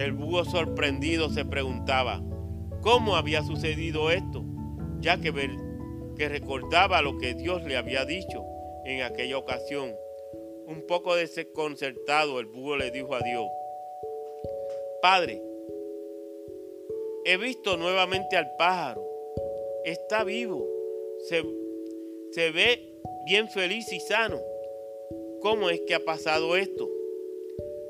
[0.00, 2.20] El búho sorprendido se preguntaba
[2.80, 4.44] cómo había sucedido esto,
[5.00, 5.32] ya que,
[6.16, 8.44] que recordaba lo que Dios le había dicho
[8.84, 9.92] en aquella ocasión.
[10.66, 13.46] Un poco desconcertado, el búho le dijo a Dios,
[15.02, 15.42] Padre,
[17.26, 19.02] He visto nuevamente al pájaro.
[19.82, 20.68] Está vivo.
[21.26, 21.42] Se,
[22.32, 24.38] se ve bien feliz y sano.
[25.40, 26.86] ¿Cómo es que ha pasado esto?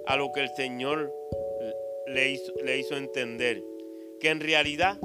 [0.06, 1.12] A lo que el Señor
[2.06, 3.60] le hizo, le hizo entender
[4.20, 5.00] que en realidad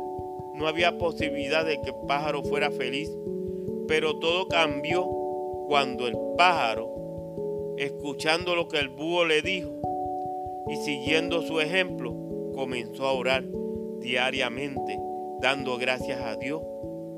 [0.53, 3.09] no había posibilidad de que el pájaro fuera feliz,
[3.87, 5.07] pero todo cambió
[5.67, 6.87] cuando el pájaro,
[7.79, 9.71] escuchando lo que el búho le dijo
[10.67, 12.13] y siguiendo su ejemplo,
[12.53, 13.45] comenzó a orar
[14.01, 14.99] diariamente,
[15.41, 16.61] dando gracias a Dios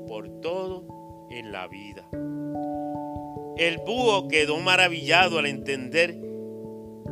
[0.06, 0.84] por todo
[1.30, 2.08] en la vida.
[3.56, 6.16] El búho quedó maravillado al entender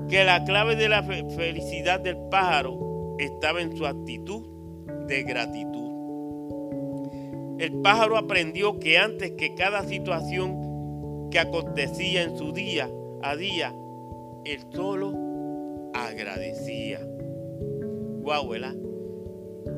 [0.09, 4.47] que la clave de la felicidad del pájaro estaba en su actitud
[5.09, 5.91] de gratitud.
[7.59, 12.89] El pájaro aprendió que antes que cada situación que acontecía en su día
[13.23, 13.75] a día,
[14.45, 15.13] él solo
[15.95, 17.01] agradecía.
[18.23, 18.51] Guau,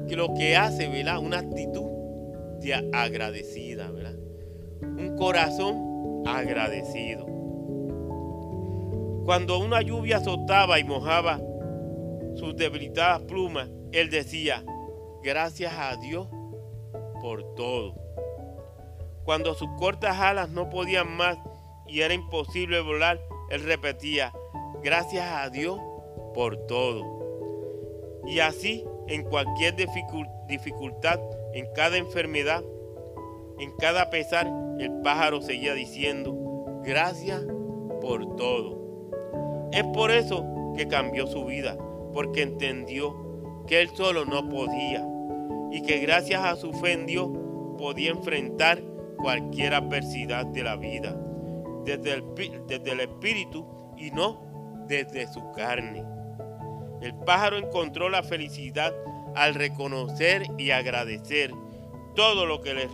[0.08, 1.18] que lo que hace, ¿verdad?
[1.18, 1.90] Una actitud
[2.60, 4.16] de agradecida, ¿verdad?
[4.82, 7.26] Un corazón agradecido.
[9.24, 11.40] Cuando una lluvia azotaba y mojaba
[12.34, 14.64] sus debilitadas plumas, él decía,
[15.22, 16.28] gracias a Dios
[17.20, 17.94] por todo.
[19.24, 21.38] Cuando sus cortas alas no podían más
[21.86, 23.20] y era imposible volar,
[23.52, 24.32] él repetía,
[24.82, 25.78] gracias a Dios
[26.32, 28.22] por todo.
[28.26, 31.20] Y así en cualquier dificultad,
[31.52, 32.64] en cada enfermedad,
[33.58, 34.50] En cada pesar,
[34.80, 36.34] el pájaro seguía diciendo,
[36.82, 37.44] gracias
[38.00, 39.10] por todo.
[39.70, 40.44] Es por eso
[40.76, 41.76] que cambió su vida,
[42.12, 43.14] porque entendió
[43.68, 45.06] que él solo no podía
[45.70, 47.30] y que gracias a su fe en Dios
[47.78, 48.82] podía enfrentar
[49.18, 51.16] cualquier adversidad de la vida,
[51.84, 52.24] desde el,
[52.66, 53.66] desde el espíritu
[53.96, 54.42] y no
[54.86, 56.04] desde su carne.
[57.00, 58.94] El pájaro encontró la felicidad
[59.34, 61.52] al reconocer y agradecer
[62.14, 62.88] todo lo que le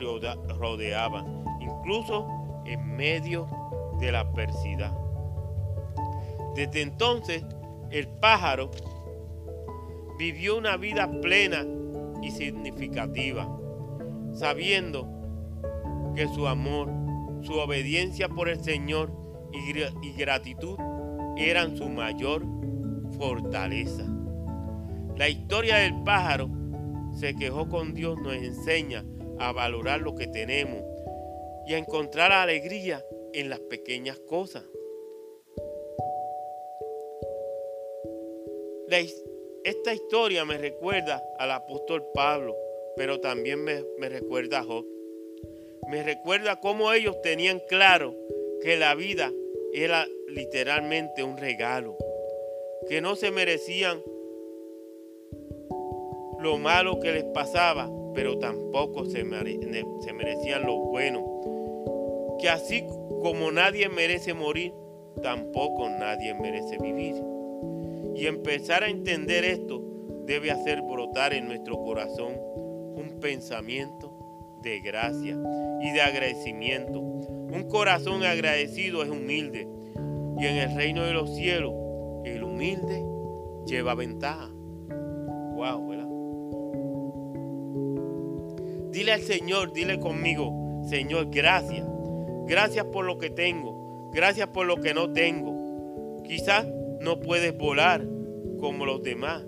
[0.59, 1.25] rodeaba,
[1.61, 2.27] incluso
[2.65, 3.49] en medio
[3.99, 4.97] de la adversidad.
[6.55, 7.45] Desde entonces,
[7.91, 8.71] el pájaro
[10.19, 11.65] vivió una vida plena
[12.23, 13.49] y significativa,
[14.35, 15.09] sabiendo
[16.15, 16.91] que su amor,
[17.43, 19.13] su obediencia por el Señor
[19.53, 20.79] y, gratitud
[21.37, 22.45] eran su mayor
[23.17, 24.05] fortaleza.
[25.17, 26.51] La historia del pájaro
[27.19, 29.05] se quejó con Dios nos enseña
[29.39, 30.83] a valorar lo que tenemos
[31.67, 34.65] y a encontrar alegría en las pequeñas cosas.
[39.65, 42.57] esta historia me recuerda al apóstol Pablo,
[42.97, 44.85] pero también me, recuerda a Job.
[45.89, 48.15] Me recuerda cómo ellos tenían claro
[48.61, 49.33] que la vida
[49.73, 51.97] era literalmente un regalo,
[52.91, 54.03] que no se merecían
[56.41, 62.37] lo malo que les pasaba, pero tampoco se, merecían lo bueno.
[62.39, 62.85] Que así
[63.23, 64.75] como nadie merece morir,
[65.23, 67.15] tampoco nadie merece vivir.
[68.15, 69.83] Y empezar a entender esto
[70.27, 72.35] debe hacer brotar en nuestro corazón
[72.95, 74.08] un pensamiento
[74.63, 75.39] de gracia
[75.81, 77.01] y de agradecimiento.
[77.01, 79.69] Un corazón agradecido es humilde
[80.39, 81.73] y en el reino de los cielos
[82.25, 83.03] el humilde
[83.67, 84.51] lleva ventaja.
[85.55, 86.09] Wow, ¿verdad?
[88.91, 91.87] Dile al Señor, dile conmigo, Señor, gracias.
[92.47, 94.11] Gracias por lo que tengo.
[94.13, 96.23] Gracias por lo que no tengo.
[96.25, 96.67] Quizás
[97.01, 98.07] no puedes volar
[98.59, 99.45] como los demás,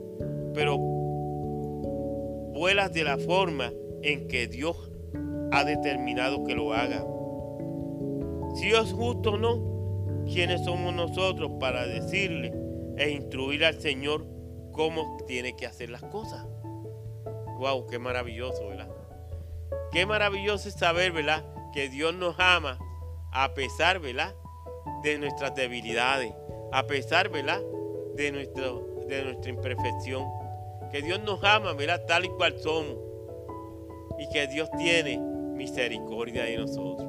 [0.55, 0.79] pero
[2.53, 4.90] vuelas de la forma en que Dios
[5.53, 7.05] ha determinado que lo haga.
[8.55, 12.53] Si es justo o no, ¿quiénes somos nosotros para decirle
[12.97, 14.27] e instruir al Señor
[14.73, 16.47] cómo tiene que hacer las cosas?
[17.59, 18.89] Wow, qué maravilloso, ¿verdad?
[19.93, 21.45] Qué maravilloso es saber, ¿verdad?
[21.73, 22.79] Que Dios nos ama
[23.33, 24.35] a pesar, ¿verdad?
[25.03, 26.33] De nuestras debilidades,
[26.73, 27.61] a pesar, ¿verdad?
[28.17, 30.27] De, nuestro, de nuestra imperfección.
[30.91, 32.05] Que Dios nos ama, ¿verdad?
[32.07, 32.97] Tal y cual somos.
[34.19, 35.30] Y que Dios tiene
[35.61, 37.07] misericordia de nosotros.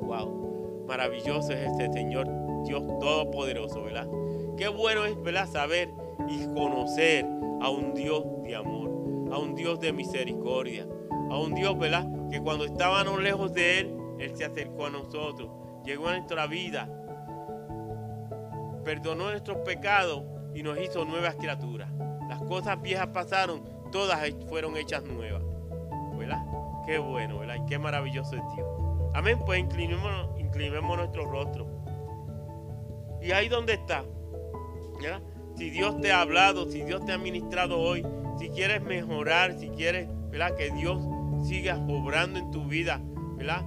[0.00, 2.26] Wow, maravilloso es este Señor
[2.64, 4.08] Dios Todopoderoso, ¿verdad?
[4.56, 5.46] Qué bueno es, ¿verdad?
[5.46, 5.90] Saber
[6.28, 7.26] y conocer
[7.60, 8.88] a un Dios de amor,
[9.34, 10.86] a un Dios de misericordia,
[11.30, 12.08] a un Dios, ¿verdad?
[12.30, 15.50] Que cuando estábamos lejos de Él, Él se acercó a nosotros,
[15.84, 16.88] llegó a nuestra vida,
[18.82, 20.22] perdonó nuestros pecados
[20.54, 21.90] y nos hizo nuevas criaturas.
[22.30, 23.62] Las cosas viejas pasaron,
[23.92, 24.18] todas
[24.48, 25.42] fueron hechas nuevas.
[26.16, 26.42] ¿Verdad?
[26.86, 27.56] Qué bueno, ¿verdad?
[27.56, 28.68] Y qué maravilloso es Dios.
[29.14, 31.66] Amén, pues inclinemos, inclinemos nuestro rostro.
[33.22, 34.04] Y ahí donde está.
[35.00, 35.20] ¿verdad?
[35.56, 38.04] Si Dios te ha hablado, si Dios te ha ministrado hoy,
[38.38, 40.54] si quieres mejorar, si quieres, ¿verdad?
[40.56, 41.00] Que Dios
[41.46, 43.00] sigas obrando en tu vida,
[43.36, 43.64] ¿verdad?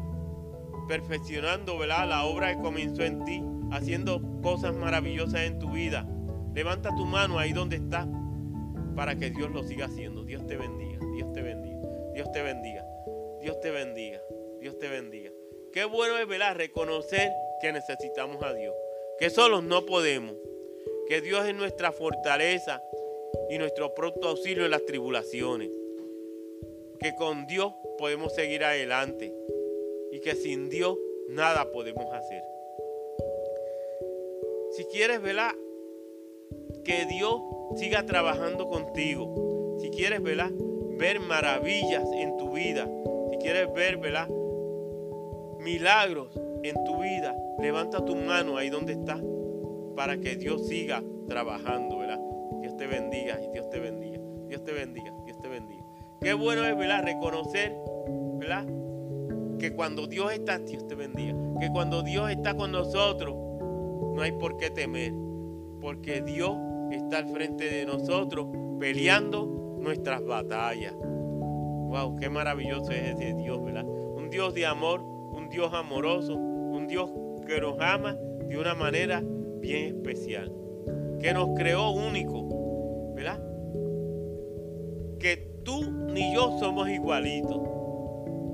[0.87, 2.07] Perfeccionando, ¿verdad?
[2.07, 6.07] La obra que comenzó en ti, haciendo cosas maravillosas en tu vida.
[6.53, 8.07] Levanta tu mano ahí donde está
[8.95, 10.23] para que Dios lo siga haciendo.
[10.23, 11.79] Dios te bendiga, Dios te bendiga,
[12.13, 12.82] Dios te bendiga,
[13.43, 14.23] Dios te bendiga,
[14.61, 15.29] Dios te bendiga.
[15.73, 16.55] Qué bueno es, ¿verdad?
[16.55, 17.29] Reconocer
[17.61, 18.73] que necesitamos a Dios,
[19.19, 20.35] que solos no podemos,
[21.09, 22.81] que Dios es nuestra fortaleza
[23.49, 25.69] y nuestro pronto auxilio en las tribulaciones
[27.03, 29.35] que con Dios podemos seguir adelante
[30.13, 32.41] y que sin Dios nada podemos hacer.
[34.71, 35.51] Si quieres, ¿verdad?
[36.85, 37.41] Que Dios
[37.75, 39.77] siga trabajando contigo.
[39.81, 40.51] Si quieres, ¿verdad?
[40.97, 42.89] Ver maravillas en tu vida.
[43.43, 43.99] Quieres ver.
[45.59, 46.29] Milagros
[46.63, 47.35] en tu vida.
[47.59, 49.21] Levanta tu mano ahí donde estás
[49.95, 52.19] para que Dios siga trabajando, ¿verdad?
[52.61, 54.19] Dios te bendiga y Dios te bendiga.
[54.47, 55.13] Dios te bendiga.
[56.21, 57.03] Qué bueno es, ¿verdad?
[57.03, 57.75] Reconocer,
[58.39, 58.65] ¿verdad?
[59.59, 61.35] Que cuando Dios está, Dios te bendiga.
[61.59, 63.35] Que cuando Dios está con nosotros,
[64.15, 65.13] no hay por qué temer.
[65.81, 66.55] Porque Dios
[66.91, 68.47] está al frente de nosotros
[68.79, 70.93] peleando nuestras batallas.
[71.93, 73.85] Wow, qué maravilloso es ese Dios, ¿verdad?
[73.85, 77.11] Un Dios de amor, un Dios amoroso, un Dios
[77.45, 78.17] que nos ama
[78.49, 79.21] de una manera
[79.59, 80.51] bien especial.
[81.21, 83.39] Que nos creó único, ¿verdad?
[85.19, 87.61] Que tú ni yo somos igualitos.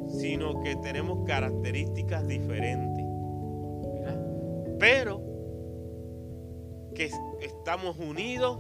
[0.10, 3.06] sino que tenemos características diferentes.
[4.80, 5.22] Pero
[6.94, 7.10] que
[7.42, 8.60] estamos unidos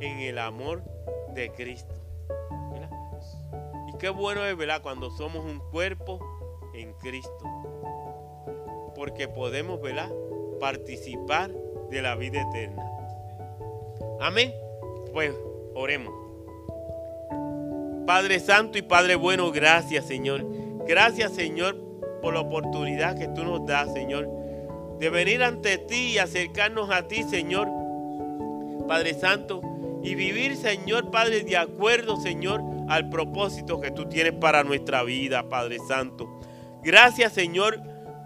[0.00, 0.84] en el amor
[1.34, 2.03] de Cristo.
[4.04, 4.82] Qué bueno es, ¿verdad?
[4.82, 6.18] Cuando somos un cuerpo
[6.74, 7.42] en Cristo.
[8.94, 10.12] Porque podemos, ¿verdad?
[10.60, 11.50] Participar
[11.88, 12.86] de la vida eterna.
[14.20, 14.52] Amén.
[15.10, 15.32] Pues
[15.74, 16.12] oremos.
[18.06, 20.44] Padre Santo y Padre bueno, gracias Señor.
[20.86, 21.74] Gracias Señor
[22.20, 24.28] por la oportunidad que tú nos das, Señor,
[24.98, 27.68] de venir ante ti y acercarnos a ti, Señor.
[28.86, 29.62] Padre Santo,
[30.02, 35.48] y vivir, Señor Padre, de acuerdo, Señor, al propósito que tú tienes para nuestra vida,
[35.48, 36.40] Padre Santo.
[36.82, 37.80] Gracias, Señor,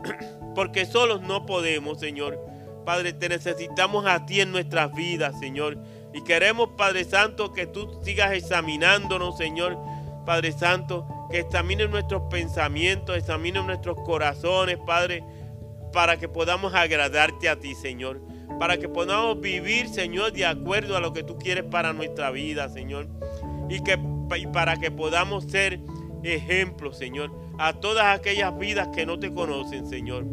[0.55, 2.39] porque solos no podemos, Señor.
[2.85, 5.79] Padre, te necesitamos a ti en nuestras vidas, Señor.
[6.15, 9.79] Y queremos, Padre Santo, que tú sigas examinándonos, Señor.
[10.25, 15.23] Padre Santo, que examines nuestros pensamientos, examines nuestros corazones, Padre,
[15.93, 18.21] para que podamos agradarte a ti, Señor
[18.59, 22.69] para que podamos vivir, Señor, de acuerdo a lo que tú quieres para nuestra vida,
[22.69, 23.07] Señor.
[23.69, 23.99] Y, que,
[24.53, 25.81] para que podamos ser
[26.23, 30.25] ejemplos, Señor, a todas aquellas vidas que no te conocen, Señor.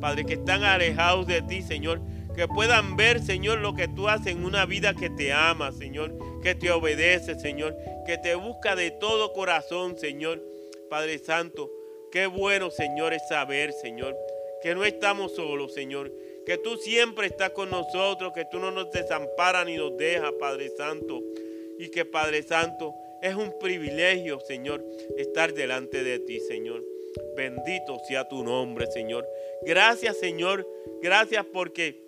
[0.00, 2.00] Padre, que están alejados de ti, Señor.
[2.34, 6.16] Que puedan ver, Señor, lo que tú haces en una vida que te ama, Señor.
[6.42, 7.76] Que te obedece, Señor.
[8.06, 10.42] Que te busca de todo corazón, Señor.
[10.88, 11.70] Padre Santo,
[12.10, 14.16] qué bueno, Señor, es saber, Señor,
[14.62, 16.10] que no estamos solos, Señor
[16.50, 20.68] que tú siempre estás con nosotros, que tú no nos desamparas ni nos dejas, Padre
[20.76, 21.22] Santo.
[21.80, 24.84] Y que Padre Santo es un privilegio, Señor,
[25.16, 26.84] estar delante de ti, Señor.
[27.34, 29.26] Bendito sea tu nombre, Señor.
[29.62, 30.68] Gracias, Señor.
[31.02, 32.04] Gracias porque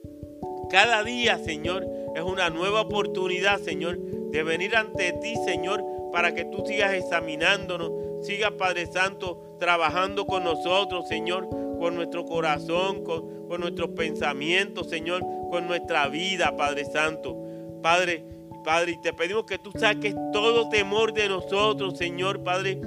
[0.70, 6.44] cada día, Señor, es una nueva oportunidad, Señor, de venir ante ti, Señor, para que
[6.44, 11.48] tú sigas examinándonos, sigas, Padre Santo, trabajando con nosotros, Señor,
[11.78, 17.38] con nuestro corazón, con, con nuestros pensamientos, Señor, con nuestra vida, Padre Santo.
[17.82, 18.22] Padre,
[18.62, 22.80] Padre, y te pedimos que tú saques todo temor de nosotros, Señor, Padre.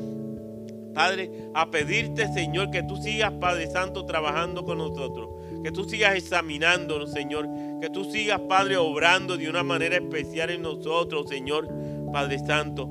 [0.93, 5.29] Padre, a pedirte, Señor, que tú sigas, Padre Santo, trabajando con nosotros.
[5.61, 7.47] Que tú sigas examinándonos, Señor.
[7.81, 11.67] Que tú sigas, Padre, obrando de una manera especial en nosotros, Señor,
[12.13, 12.89] Padre Santo.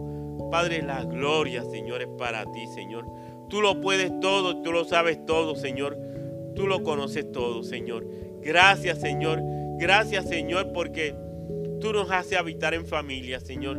[0.50, 3.06] Padre, la gloria, Señor, es para ti, Señor.
[3.48, 5.98] Tú lo puedes todo, tú lo sabes todo, Señor.
[6.54, 8.06] Tú lo conoces todo, Señor.
[8.42, 9.40] Gracias, Señor.
[9.78, 11.14] Gracias, Señor, porque
[11.84, 13.76] tú nos haces habitar en familia, Señor.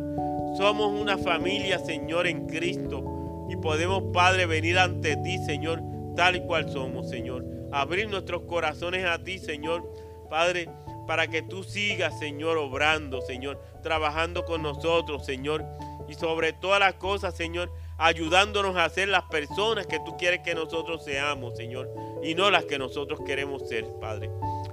[0.56, 3.46] Somos una familia, Señor, en Cristo.
[3.50, 5.82] Y podemos, Padre, venir ante ti, Señor,
[6.14, 7.44] tal y cual somos, Señor.
[7.72, 9.92] Abrir nuestros corazones a ti, Señor.
[10.30, 10.68] Padre,
[11.08, 15.64] para que tú sigas, Señor, obrando, Señor, trabajando con nosotros, Señor.
[16.08, 20.54] Y sobre todas las cosas, Señor, ayudándonos a ser las personas que tú quieres que
[20.54, 21.90] nosotros seamos, Señor,
[22.22, 24.30] y no las que nosotros queremos ser, Padre.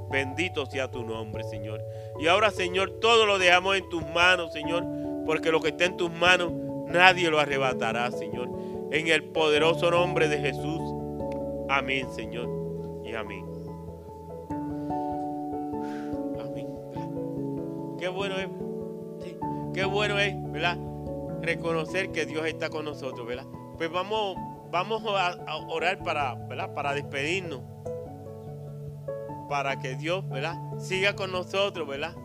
[0.09, 1.81] Bendito sea tu nombre, Señor.
[2.19, 4.85] Y ahora, Señor, todo lo dejamos en tus manos, Señor,
[5.25, 6.51] porque lo que está en tus manos
[6.87, 8.49] nadie lo arrebatará, Señor.
[8.91, 10.81] En el poderoso nombre de Jesús.
[11.69, 12.47] Amén, Señor.
[13.03, 13.45] Y amén.
[16.39, 16.67] Amén.
[17.99, 18.47] Qué bueno es.
[19.73, 20.77] Qué bueno es, ¿verdad?
[21.43, 23.45] reconocer que Dios está con nosotros, ¿verdad?
[23.77, 24.35] Pues vamos,
[24.71, 25.35] vamos a,
[25.67, 26.73] orar para, ¿verdad?
[26.73, 27.61] Para despedirnos.
[29.53, 30.57] Para que Dios, ¿verdad?
[30.79, 32.15] Siga con nosotros, ¿verdad?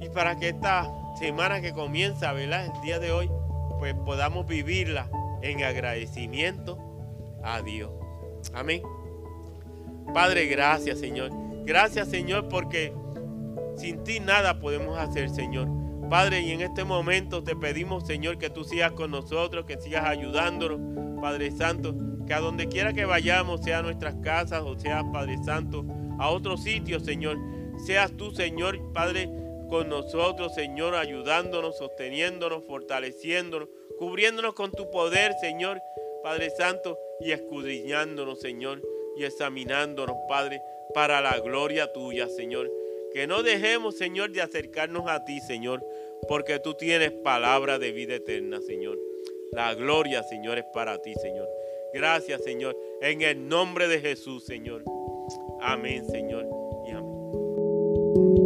[0.00, 2.72] Y para que esta semana que comienza, ¿verdad?
[2.74, 3.30] El día de hoy,
[3.78, 5.10] pues podamos vivirla
[5.42, 6.78] en agradecimiento
[7.44, 7.90] a Dios.
[8.54, 8.80] Amén.
[10.14, 11.30] Padre, gracias, Señor.
[11.66, 12.94] Gracias, Señor, porque
[13.76, 15.68] sin ti nada podemos hacer, Señor.
[16.12, 20.04] Padre, y en este momento te pedimos, Señor, que tú sigas con nosotros, que sigas
[20.04, 20.78] ayudándonos,
[21.22, 21.94] Padre Santo,
[22.26, 25.86] que a donde quiera que vayamos, sea nuestras casas o sea, Padre Santo,
[26.18, 27.38] a otro sitio, Señor,
[27.86, 29.30] seas tú, Señor, Padre,
[29.70, 35.80] con nosotros, Señor, ayudándonos, sosteniéndonos, fortaleciéndonos, cubriéndonos con tu poder, Señor,
[36.22, 38.82] Padre Santo, y escudriñándonos, Señor,
[39.16, 40.60] y examinándonos, Padre,
[40.92, 42.70] para la gloria tuya, Señor.
[43.12, 45.84] Que no dejemos, Señor, de acercarnos a ti, Señor,
[46.28, 48.98] porque tú tienes palabra de vida eterna, Señor.
[49.52, 51.48] La gloria, Señor, es para ti, Señor.
[51.92, 52.76] Gracias, Señor.
[53.00, 54.82] En el nombre de Jesús, Señor.
[55.60, 56.46] Amén, Señor.
[56.86, 58.41] Y amén.